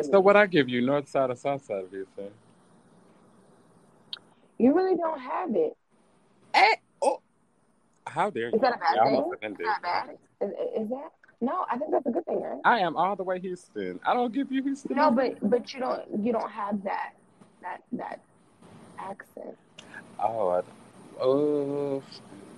[0.02, 0.24] So me.
[0.24, 2.30] what I give you, north side or south side of Houston?
[4.60, 5.74] You really don't have it.
[6.52, 7.22] Eh, oh,
[8.06, 8.56] how dare you?
[8.56, 9.14] Is that a bad Yeah, thing?
[9.14, 10.10] almost Is that bad?
[10.42, 10.50] Is,
[10.82, 11.12] is that?
[11.40, 12.60] No, I think that's a good thing, right?
[12.64, 13.98] I am all the way Houston.
[14.04, 14.94] I don't give you Houston.
[14.94, 17.14] No, but but you don't you don't have that
[17.62, 18.20] that that
[18.98, 19.56] accent,
[20.22, 20.62] oh, I,
[21.22, 22.02] oh,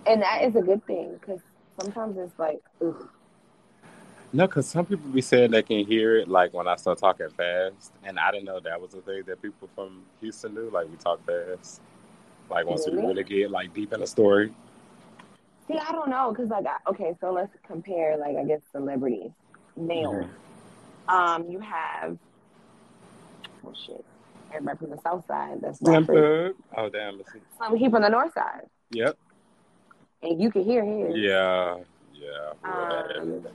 [0.05, 1.41] and that is a good thing because
[1.81, 3.09] sometimes it's like, ugh.
[4.33, 7.29] no, because some people be saying they can hear it like when I start talking
[7.31, 10.69] fast, and I didn't know that was a thing that people from Houston do.
[10.69, 11.81] Like we talk fast.
[12.53, 13.25] Like once we Really?
[13.25, 14.53] get like deep in the story.
[15.67, 19.31] see, I don't know because like I, okay, so let's compare like I guess celebrities,
[19.77, 20.27] males.
[21.09, 22.19] Um, you have
[23.67, 24.05] oh shit,
[24.53, 25.61] everybody from the south side.
[25.63, 26.05] That's Slim.
[26.05, 26.55] Thug.
[26.77, 27.17] Oh damn.
[27.17, 27.39] let's see.
[27.59, 29.17] Some he from the north side, Yep.
[30.23, 31.17] and you can hear his.
[31.17, 31.79] Yeah.
[32.15, 32.53] Yeah.
[32.65, 33.47] Um,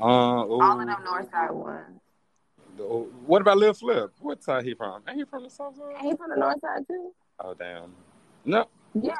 [0.00, 1.98] Uh, all of them north side ones.
[3.26, 4.12] What about Lil Flip?
[4.20, 5.02] What side he from?
[5.08, 5.94] Ain't he from the south side?
[5.98, 7.10] And he from the north side too.
[7.40, 7.92] Oh damn.
[8.44, 8.66] No.
[8.94, 9.14] Yeah,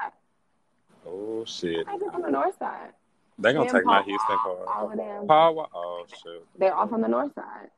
[1.07, 1.87] Oh shit.
[1.89, 2.91] I think from the north side.
[3.39, 4.77] They gonna Him, take my Houston Wall, car.
[4.77, 5.27] All of them.
[5.27, 6.45] Paul, Wa- oh shit.
[6.59, 7.71] They're all from the north side.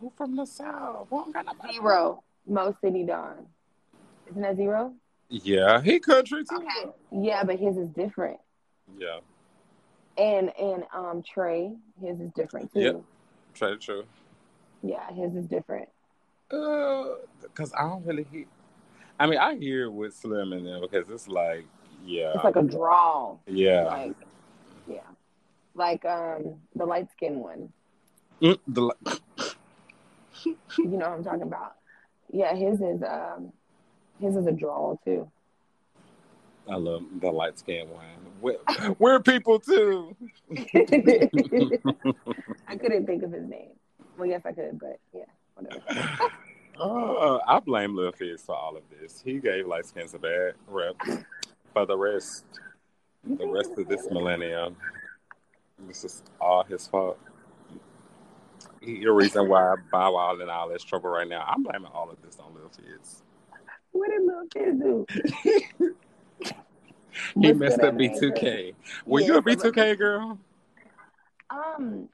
[0.00, 1.06] Who from the south?
[1.10, 1.74] Who don't got nobody?
[1.74, 2.22] Z-Ro.
[2.46, 3.46] Mo City Don.
[4.28, 4.92] Isn't that Z-Ro?
[5.28, 6.56] Yeah, he country too.
[6.56, 6.90] Okay.
[7.10, 8.38] Yeah, but his is different.
[8.98, 9.18] Yeah,
[10.16, 12.80] And and um Trae, his is different too.
[12.80, 13.02] Yep.
[13.54, 14.04] true, true.
[14.82, 15.88] Yeah, his is different.
[16.50, 17.16] Uh,
[17.54, 18.44] cause I don't really hear.
[19.18, 21.64] I mean, I hear with Slim and there because it's like,
[22.04, 23.36] yeah, It's like a draw.
[23.46, 23.84] yeah.
[23.84, 24.16] Like
[24.86, 25.00] yeah.
[25.74, 27.72] Like um the light skin one.
[28.42, 28.92] Mm, the, li-
[30.78, 31.76] You know what I'm talking about.
[32.32, 33.52] Yeah, his is um
[34.20, 35.30] his is a draw too.
[36.68, 38.04] I love the light skin one.
[38.40, 38.58] We're,
[38.98, 40.16] we're people too.
[42.68, 43.70] I couldn't think of his name.
[44.18, 45.82] Well, yes, I could, but yeah, whatever.
[46.78, 49.22] Uh, I blame Lil Fizz for all of this.
[49.24, 50.96] He gave light skins a bad rep.
[51.72, 52.44] For the rest,
[53.24, 54.76] the rest of this millennium,
[55.86, 57.18] this is all his fault.
[58.80, 61.44] He the reason why Bow Wow in all this trouble right now.
[61.46, 63.22] I'm blaming all of this on Lil Fizz.
[63.92, 65.94] What did Lil Fizz do?
[67.40, 67.94] He What's messed up?
[67.94, 68.74] B2K.
[69.06, 70.38] Were Yeah, you a so let- B2K girl?
[71.48, 72.10] Um,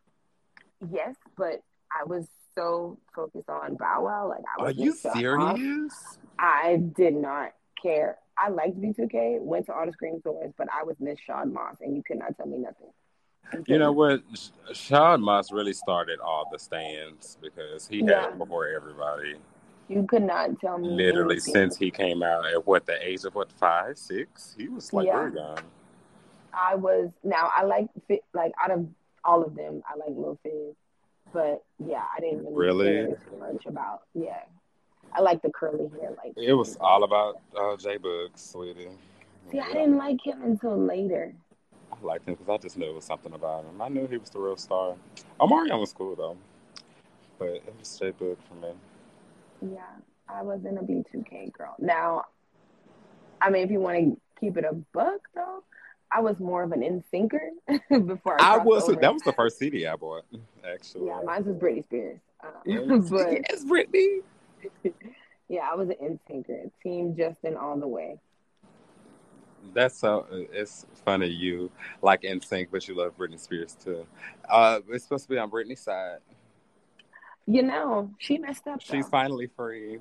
[0.92, 1.60] yes, but
[1.90, 4.68] I was so focused on Bow Wow, like I was.
[4.76, 5.12] Are you off.
[5.12, 6.18] serious?
[6.38, 8.18] I did not care.
[8.38, 11.76] I liked B2K, went to all the screen stores, but I was Miss Shad Moss,
[11.80, 12.88] and you could not tell me nothing.
[13.66, 14.22] You know what?
[14.72, 18.28] Sean Moss really started all the stands because he had Yeah.
[18.28, 19.36] it before everybody.
[19.88, 21.52] You could not tell me Literally anything.
[21.54, 24.54] since he came out at what the age of what five, six?
[24.56, 25.18] He was like Yeah.
[25.18, 25.58] very young.
[26.54, 27.88] I was now I like
[28.32, 28.86] like out of
[29.24, 30.74] all of them, I like Lil Fizz,
[31.32, 33.06] but yeah, I didn't really, Really?
[33.08, 34.40] care too much about yeah.
[35.14, 38.88] I like the curly hair, like It was all about uh, J-Boog, sweetie.
[39.50, 41.34] See, I didn't like him until later.
[41.92, 43.82] I liked him because I just knew it was something about him.
[43.82, 44.94] I knew he was the real star.
[45.38, 46.36] Omarion was cool though,
[47.38, 48.72] but it was J-Boog for me.
[49.74, 49.80] Yeah,
[50.28, 51.74] I wasn't a B2K girl.
[51.78, 52.24] Now,
[53.40, 55.62] I mean, if you want to keep it a buck, though,
[56.14, 57.50] I was more of an in thinker
[57.90, 59.00] before I crossed was over.
[59.00, 60.24] that was the first CD I bought,
[60.64, 61.06] actually.
[61.06, 62.20] Yeah, mine was Britney Spears.
[62.66, 64.20] Yes, but yes, Britney.
[65.48, 66.64] yeah, I was an in thinker.
[66.82, 68.18] Team Justin all the way.
[69.74, 70.26] That's so.
[70.30, 71.70] It's funny you
[72.02, 74.06] like NSYNC, but you love Britney Spears too.
[74.50, 76.18] Uh, it's supposed to be on Britney's side.
[77.46, 78.80] You know, she messed up.
[78.80, 79.10] She's though.
[79.10, 79.98] finally free.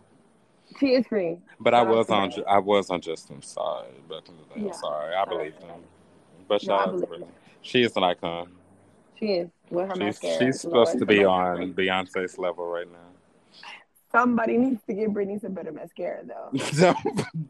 [0.79, 1.37] She is free.
[1.59, 2.31] But I was on.
[2.47, 4.67] I was on Justin's side back in the day.
[4.67, 5.13] I'm sorry.
[5.13, 5.81] I believe them.
[6.51, 7.25] But No, I shout out to believe
[7.61, 8.51] She is an icon.
[9.17, 10.37] She is with her She's, mascara.
[10.37, 12.97] she's supposed to be on Beyonce's level right now.
[14.11, 16.49] Somebody needs to give Britney some better mascara though.
[16.77, 16.97] don't,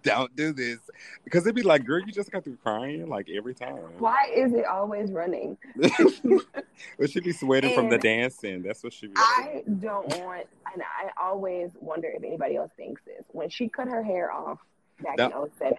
[0.03, 0.77] don't do this
[1.23, 3.79] because it'd be like, girl, you just got through crying like every time.
[3.97, 5.57] Why is it always running?
[5.75, 8.61] but she'd be sweating from the dancing.
[8.61, 9.13] That's what she be.
[9.17, 13.23] I don't want, and I always wonder if anybody else thinks this.
[13.29, 14.59] When she cut her hair off
[15.01, 15.75] back That- in 07,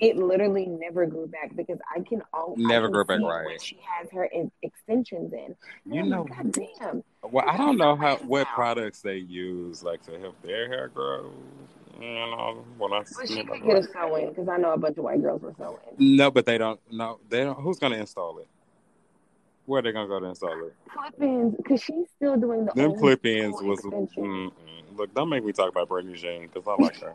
[0.00, 3.24] it literally never grew back because I can all I Never can grew back see
[3.24, 3.46] right.
[3.46, 5.56] when she has her in, extensions in.
[5.92, 7.04] You I'm know- like, God damn.
[7.30, 8.52] Well, I don't know how what Wow.
[8.54, 11.30] products they use like to help their hair grow.
[12.00, 14.98] You know, when I But she could get a sewing because I know a bunch
[14.98, 15.76] of white girls were sewing.
[15.98, 16.78] no, but they don't.
[16.92, 17.58] No, they don't.
[17.60, 18.46] Who's gonna install it?
[19.66, 20.74] Where are they gonna go to install it?
[20.88, 23.80] Clip-ins, because she's still doing the Them old clip-ins was.
[23.82, 24.52] Mm-mm.
[24.96, 27.14] Look, don't make me talk about Britney Jean because I like her.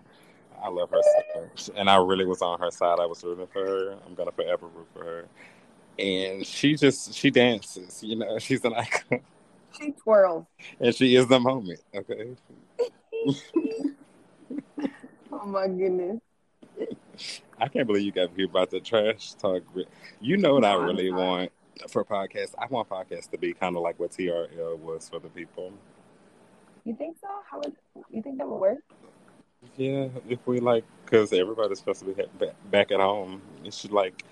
[0.63, 2.99] I love her so much, and I really was on her side.
[2.99, 3.97] I was rooting for her.
[4.05, 5.25] I'm gonna forever root for her.
[5.99, 8.01] And she just she dances.
[8.03, 9.19] You know, she's an icon,
[9.79, 10.45] She twirls.
[10.79, 11.81] and she is the moment.
[11.93, 12.35] Okay.
[15.31, 16.21] Oh my goodness.
[17.59, 19.63] I can't believe you got here about the trash talk.
[20.21, 21.51] You know what I really want
[21.89, 22.53] for podcasts?
[22.57, 25.73] I want podcasts to be kind of like what TRL was for the people.
[26.85, 27.27] You think so?
[27.49, 27.73] How would
[28.11, 28.77] you think that would work?
[29.77, 32.23] Yeah, if we like, because everybody's supposed to be
[32.69, 34.23] back at home, it should like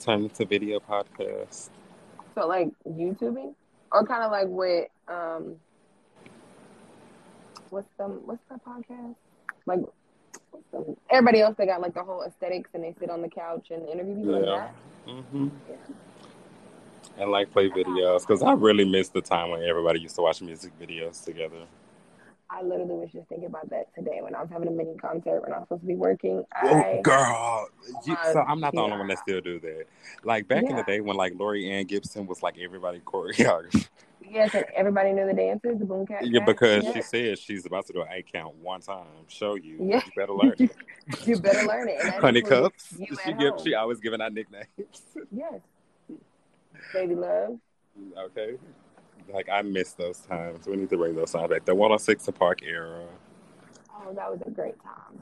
[0.00, 1.70] turn into video podcasts.
[2.34, 3.54] So like YouTubing,
[3.92, 5.56] or kind of like with um,
[7.70, 9.14] what's the what's the podcast?
[9.66, 9.80] Like
[10.50, 13.28] what's the, everybody else, they got like the whole aesthetics, and they sit on the
[13.28, 14.68] couch and interview people like Yeah.
[15.06, 15.12] that.
[15.12, 15.48] hmm
[17.18, 20.42] And like play videos, because I really miss the time when everybody used to watch
[20.42, 21.64] music videos together.
[22.56, 25.42] I literally was just thinking about that today when I was having a mini concert
[25.42, 26.42] when I was supposed to be working.
[26.62, 27.68] Oh, girl.
[28.06, 29.84] You, so I'm not the only one that still do that.
[30.24, 33.88] Like back in the day when like Laurieann Gibson was like everybody choreographed.
[34.26, 36.26] yes, and everybody knew the dances, the boom cat.
[36.26, 36.92] Yeah, because Yeah.
[36.94, 39.04] she said she's about to do an eight count one time.
[39.28, 39.76] Show you.
[39.78, 40.00] Yeah.
[40.06, 40.70] You better learn it.
[41.26, 42.00] you better learn it.
[42.14, 42.96] Honey cups.
[42.96, 44.66] She give she always giving out nicknames.
[45.30, 45.60] Yes.
[46.94, 47.58] Baby love.
[48.18, 48.56] okay.
[49.32, 50.66] Like I miss those times.
[50.66, 51.64] We need to bring those times back.
[51.64, 53.04] The one on six Park era.
[53.94, 55.20] Oh, that was a great time.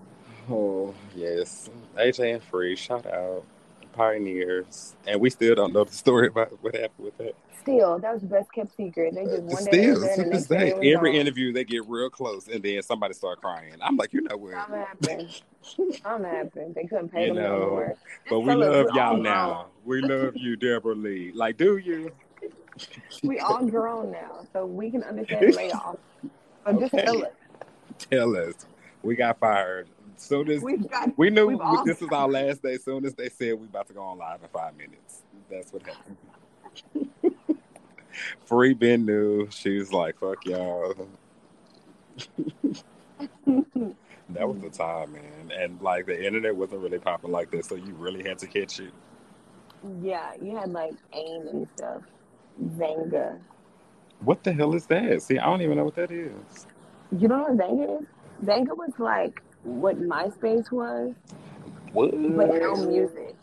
[0.51, 1.71] Oh yes.
[1.97, 3.45] AJ and Free, shout out.
[3.93, 4.95] Pioneers.
[5.07, 7.35] And we still don't know the story about what happened with that.
[7.63, 9.15] Still, that was the best kept secret.
[9.15, 11.21] They just one day Still, was and the this next day day, every gone.
[11.21, 13.75] interview they get real close and then somebody start crying.
[13.81, 14.53] I'm like, you know what?
[14.53, 15.43] Something happened.
[15.63, 16.75] Something happened.
[16.75, 17.97] They couldn't pay You them no know, more.
[18.29, 19.69] But we Tell love y'all now.
[19.85, 20.03] grown.
[20.03, 21.33] We love you, Deborah Lee.
[21.33, 22.13] Like, do you?
[23.23, 25.97] We all grown now, so we can understand layoff.
[26.67, 27.33] So just tell us.
[28.11, 28.67] Tell us.
[29.03, 29.87] We got fired.
[30.17, 32.79] Soon as We've got we knew this was our last day.
[32.79, 35.23] Soon as they said we about to go on live in five minutes.
[35.51, 36.17] That's what happened.
[38.47, 39.47] Free Ben knew.
[39.51, 40.95] She was like, fuck y'all.
[44.31, 45.53] That was the time, man.
[45.57, 48.81] And like the internet wasn't really popping like this, so you really had to catch
[48.81, 48.93] it.
[50.03, 52.03] Yeah, you had like AIM and stuff.
[52.63, 53.39] Xanga.
[54.21, 55.23] What the hell is that?
[55.23, 56.67] See, I don't even know what that is.
[57.11, 58.09] You don't know what Xanga is?
[58.47, 61.15] Xanga was like what MySpace was,
[61.93, 62.11] What?
[62.13, 63.37] but no music.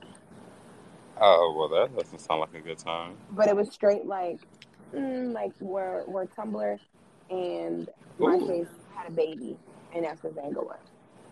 [1.20, 3.16] Oh well, that doesn't sound like a good time.
[3.30, 4.40] But it was straight like,
[4.94, 6.80] mm, like where where Tumblr
[7.30, 7.90] and
[8.22, 8.26] Ooh.
[8.26, 9.58] MySpace had a baby,
[9.94, 10.80] and that's what Xanga was.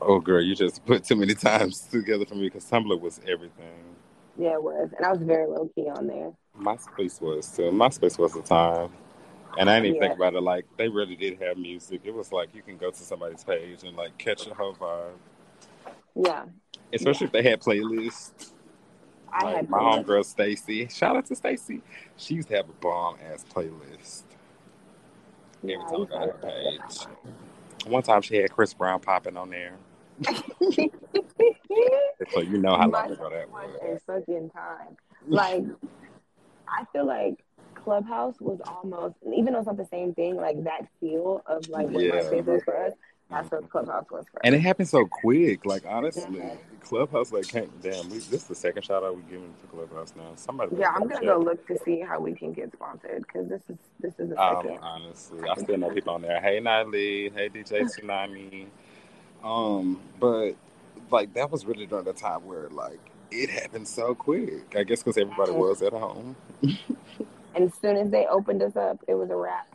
[0.02, 3.99] Oh, girl, you just put too many times together for me because Tumblr was everything.
[4.40, 6.32] Yeah, it was, and I was very low key on there.
[6.58, 7.64] MySpace was too.
[7.64, 8.90] MySpace was the time.
[9.58, 10.08] And I didn't even Yeah.
[10.08, 10.42] think about it.
[10.42, 12.02] Like they really did have music.
[12.06, 15.18] It was like you can go to somebody's page and like catch a whole vibe,
[16.16, 16.46] Yeah,
[16.94, 18.54] especially if they had playlists.
[19.34, 20.06] I like had my playlists.
[20.06, 20.88] homegirl Stacy.
[20.88, 21.82] Shout out to Stacy.
[22.16, 24.24] She used to have a bomb ass playlist
[25.64, 27.08] every Yeah, I time I got her page.
[27.88, 29.74] One time she had Chris Brown popping on there,
[32.34, 34.02] so you know how long ago that was was.
[34.08, 34.98] a fucking time.
[35.28, 35.64] Like,
[36.68, 37.36] I feel like
[37.76, 41.90] Clubhouse was almost, even though it's not the same thing, like that feel of like
[41.90, 42.12] what Yeah.
[42.12, 42.94] MySpace was for us.
[43.30, 44.40] That's what Clubhouse was for.
[44.44, 45.66] And it happened so quick.
[45.66, 46.58] Like honestly, Mhm.
[46.82, 47.72] Clubhouse like came.
[47.82, 50.32] Damn, we, this is the second shout out we giving to Clubhouse now.
[50.36, 50.76] Somebody.
[50.78, 53.78] Yeah, I'm gonna go look to see how we can get sponsored because this is
[54.00, 56.42] this is the Um, honestly, I still know people on there.
[56.42, 57.30] Hey, Natalie.
[57.30, 58.68] Hey, DJ Tsunami.
[59.44, 60.54] Um, but
[61.12, 63.00] like that was really during the time where like
[63.32, 64.76] it happened so quick.
[64.76, 66.36] I guess because everybody was at home,
[67.56, 69.68] And as soon as they opened us up, it was a wrap.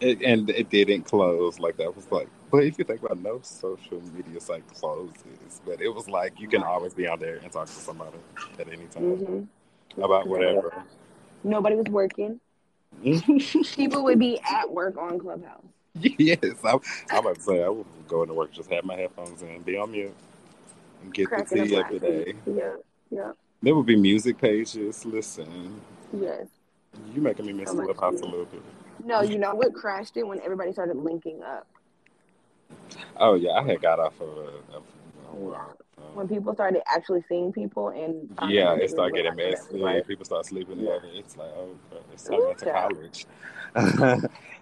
[0.00, 1.58] it, and it didn't close.
[1.58, 2.28] Like that was like.
[2.50, 6.38] But if you think about, it, no social media site closes, but it was like
[6.40, 8.18] you can always be on there and talk to somebody
[8.58, 9.42] at any time hmm
[10.02, 10.72] about whatever.
[11.44, 12.40] Nobody was working.
[13.76, 15.64] People would be at work on Clubhouse.
[16.18, 16.80] yes, I'm,
[17.10, 19.76] I'm about to say I would go into work, just have my headphones in, be
[19.76, 20.14] on mute,
[21.02, 22.34] and get Cracking the tea every day.
[22.46, 22.76] Yeah,
[23.10, 23.32] yeah,
[23.62, 25.04] There would be music pages.
[25.04, 25.80] Listen,
[26.12, 26.46] yes.
[27.14, 28.30] you making me miss So much Clubhouse a music.
[28.30, 28.62] little bit.
[29.04, 31.66] No, you know what crashed it when everybody started linking up.
[33.16, 34.28] Oh yeah, I had got off of.
[34.28, 34.82] a- of
[35.32, 39.82] a- When people started actually seeing people and yeah, it started getting messy.
[39.82, 40.06] Right.
[40.06, 40.94] People start sleeping Yeah.
[40.94, 41.08] together.
[41.14, 41.76] It's like, oh,
[42.12, 42.92] it's Ooh, child.
[42.94, 43.26] college.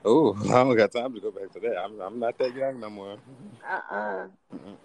[0.04, 1.76] oh, I don't got time to go back to that.
[1.78, 3.16] I'm, I'm not that young no more.
[3.68, 4.26] Uh-uh.
[4.54, 4.76] Mm-mm.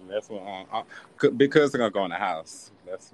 [0.00, 0.82] And that's when uh, uh,
[1.20, 2.70] c- because they're gonna go in the house.
[2.86, 3.12] That's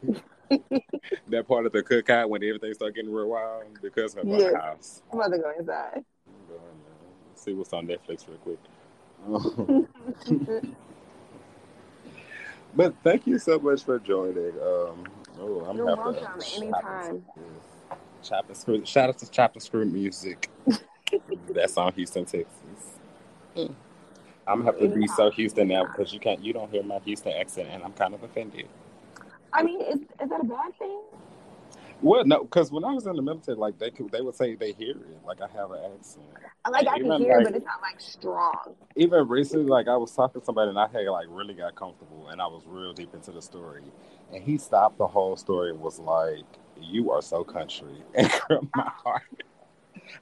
[0.00, 0.12] when
[1.28, 3.64] that part of the cookout when everything started getting real wild.
[3.80, 4.52] Because they're Yes.
[4.52, 5.02] the house.
[5.12, 6.04] I'm about to go inside.
[6.26, 8.58] I'm going, uh, See what's on Netflix real quick.
[12.78, 14.52] but thank you so much for joining.
[14.52, 15.04] Um,
[15.40, 16.40] oh, I'm You're welcome.
[16.54, 17.24] Anytime.
[18.22, 18.86] Chop and screw.
[18.86, 20.48] Shout out to Chop and Screw Music.
[21.50, 22.46] That's on Houston, Texas.
[23.56, 23.74] I'm
[24.46, 27.32] gonna have to be so Houston now because you can't, you don't hear my Houston
[27.32, 28.68] accent, and I'm kind of offended.
[29.52, 31.00] I mean, is, is that a bad thing?
[32.00, 34.54] Well, no, because when I was in the military, like they could, they would say
[34.54, 36.26] they hear it, like I have an accent.
[36.64, 38.74] I Like, I Even can hear it, like- but it's not, like, strong.
[38.96, 42.28] Even recently, like I was talking to somebody, and I had like really got comfortable,
[42.28, 43.82] and I was real deep into the story,
[44.32, 46.44] and he stopped the whole story and was like,
[46.80, 48.30] "You are so country," and
[48.74, 49.22] my heart.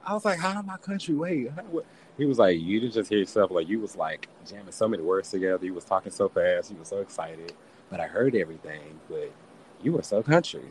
[0.05, 1.15] I was like, "How am I country?
[1.15, 1.85] Wait." How, what?
[2.17, 3.49] He was like, "You didn't just hear yourself.
[3.51, 5.65] Like you was like jamming so many words together.
[5.65, 6.71] You was talking so fast.
[6.71, 7.53] You was so excited,
[7.89, 8.99] but I heard everything.
[9.09, 9.31] But
[9.81, 10.65] you were so country."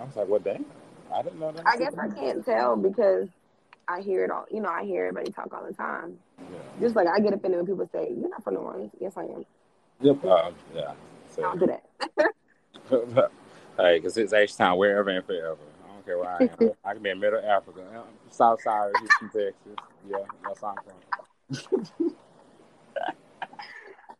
[0.00, 0.64] I was like, "Well, dang."
[1.12, 1.66] I didn't know that.
[1.66, 3.28] I guess I can't tell because
[3.88, 4.46] I hear it all.
[4.50, 6.18] You know, I hear everybody talk all the time.
[6.38, 6.58] Yeah.
[6.80, 9.22] Just like I get offended when people say, "You're not from New Orleans." Yes, I
[9.22, 9.44] am.
[10.00, 10.24] Yep.
[10.24, 10.92] Uh, yeah.
[11.30, 11.84] So, do that.
[13.76, 15.56] hey, because it's H Town wherever and forever.
[15.84, 16.72] I don't care where I am.
[16.84, 19.86] I can be in Middle Africa, uh, South Side, Houston, Texas.
[20.08, 22.16] Yeah, that's where I'm from.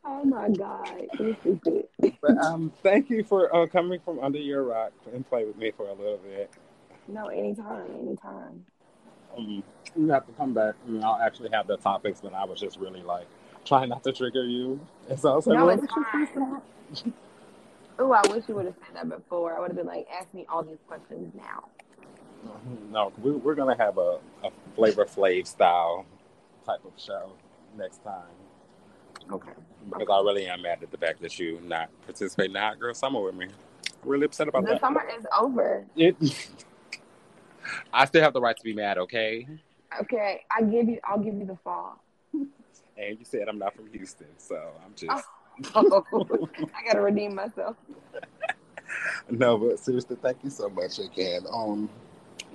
[0.05, 1.89] Oh my God, you're stupid.
[2.21, 5.73] But um, thank you for uh, coming from under your rock and play with me
[5.77, 6.51] for a little bit.
[7.09, 8.65] No, anytime, anytime.
[9.37, 9.63] Um,
[9.97, 10.75] you have to come back.
[10.87, 13.27] and I'll actually have the topics, but I was just really like
[13.65, 14.81] trying not to trigger you.
[15.09, 17.13] And so I was like, No, well, it's fine.
[17.99, 19.57] Oh, I wish you would have said that before.
[19.57, 21.65] I would have been like, ask me all these questions now.
[22.91, 26.05] no, we, we're gonna have a, a flavor flav style
[26.67, 27.33] type of show
[27.77, 28.25] next time.
[29.31, 29.51] Okay.
[29.91, 32.95] Because I really am mad at the fact that you not participating in Hot Girl
[32.95, 33.47] Summer with me.
[34.05, 34.81] Really upset about The that.
[34.81, 35.85] summer is over.
[35.97, 36.17] It,
[37.93, 39.47] I still have the right to be mad, okay?
[40.03, 40.99] Okay, I give you.
[41.05, 42.01] I'll give you the fall.
[42.97, 44.55] And you said I'm not from Houston, so
[44.85, 45.25] I'm just
[45.75, 46.05] Oh,
[46.77, 47.75] I gotta redeem myself.
[49.29, 49.59] no.
[49.59, 51.43] But seriously, thank you so much again.
[51.53, 51.89] Um,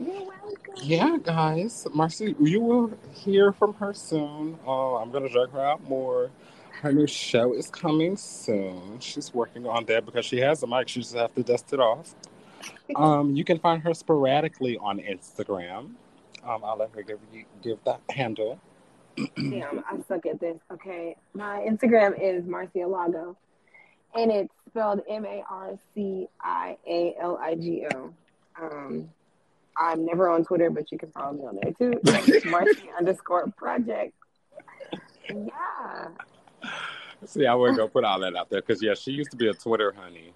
[0.01, 0.73] You're welcome.
[0.81, 4.57] yeah, guys, Marcy, you will hear from her soon.
[4.65, 6.31] Uh, I'm gonna drag her out more.
[6.81, 8.99] Her new show is coming soon.
[9.01, 10.87] She's working on that because she has a mic.
[10.87, 12.15] She just have to dust it off.
[12.95, 15.95] Um, you can find her sporadically on Instagram.
[16.41, 18.61] Um, I'll let her give you give that handle.
[19.17, 20.57] Damn, I suck at this.
[20.71, 23.35] Okay, my Instagram is Marcia Lago,
[24.15, 28.13] and it's spelled M A R C I A L I G O.
[28.61, 29.09] Um,
[29.77, 31.99] I'm never on Twitter, but you can follow me on there too.
[32.49, 34.13] Marcy underscore project.
[35.27, 36.07] Yeah.
[37.25, 39.47] See, I wasn't gonna put all that out there because yeah, she used to be
[39.47, 40.33] a Twitter honey.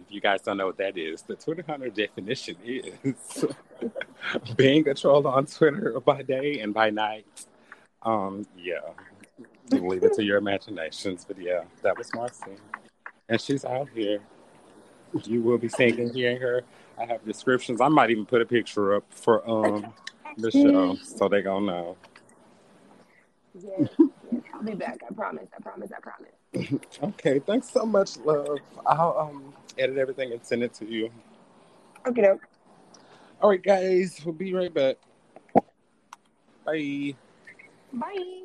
[0.00, 3.44] If you guys don't know what that is, the Twitter hunter definition is
[4.56, 7.26] being a troll on Twitter by day and by night.
[8.02, 8.80] Um, yeah,
[9.70, 11.24] leave it to your imaginations.
[11.26, 12.56] But yeah, that was Marcy,
[13.28, 14.20] and she's out here.
[15.24, 16.62] You will be seeing and hearing her.
[16.98, 17.80] I have descriptions.
[17.80, 19.92] I might even put a picture up for um
[20.38, 21.96] the show so they gonna know.
[23.54, 24.42] Yes, yes.
[24.54, 24.98] I'll be back.
[25.08, 25.48] I promise.
[25.56, 25.90] I promise.
[25.96, 26.80] I promise.
[27.02, 28.58] Okay, thanks so much, love.
[28.86, 31.10] I'll um edit everything and send it to you.
[32.06, 32.46] Okay, doke.
[33.40, 34.96] All right, guys, we'll be right back.
[36.64, 37.14] Bye.
[37.92, 38.42] Bye.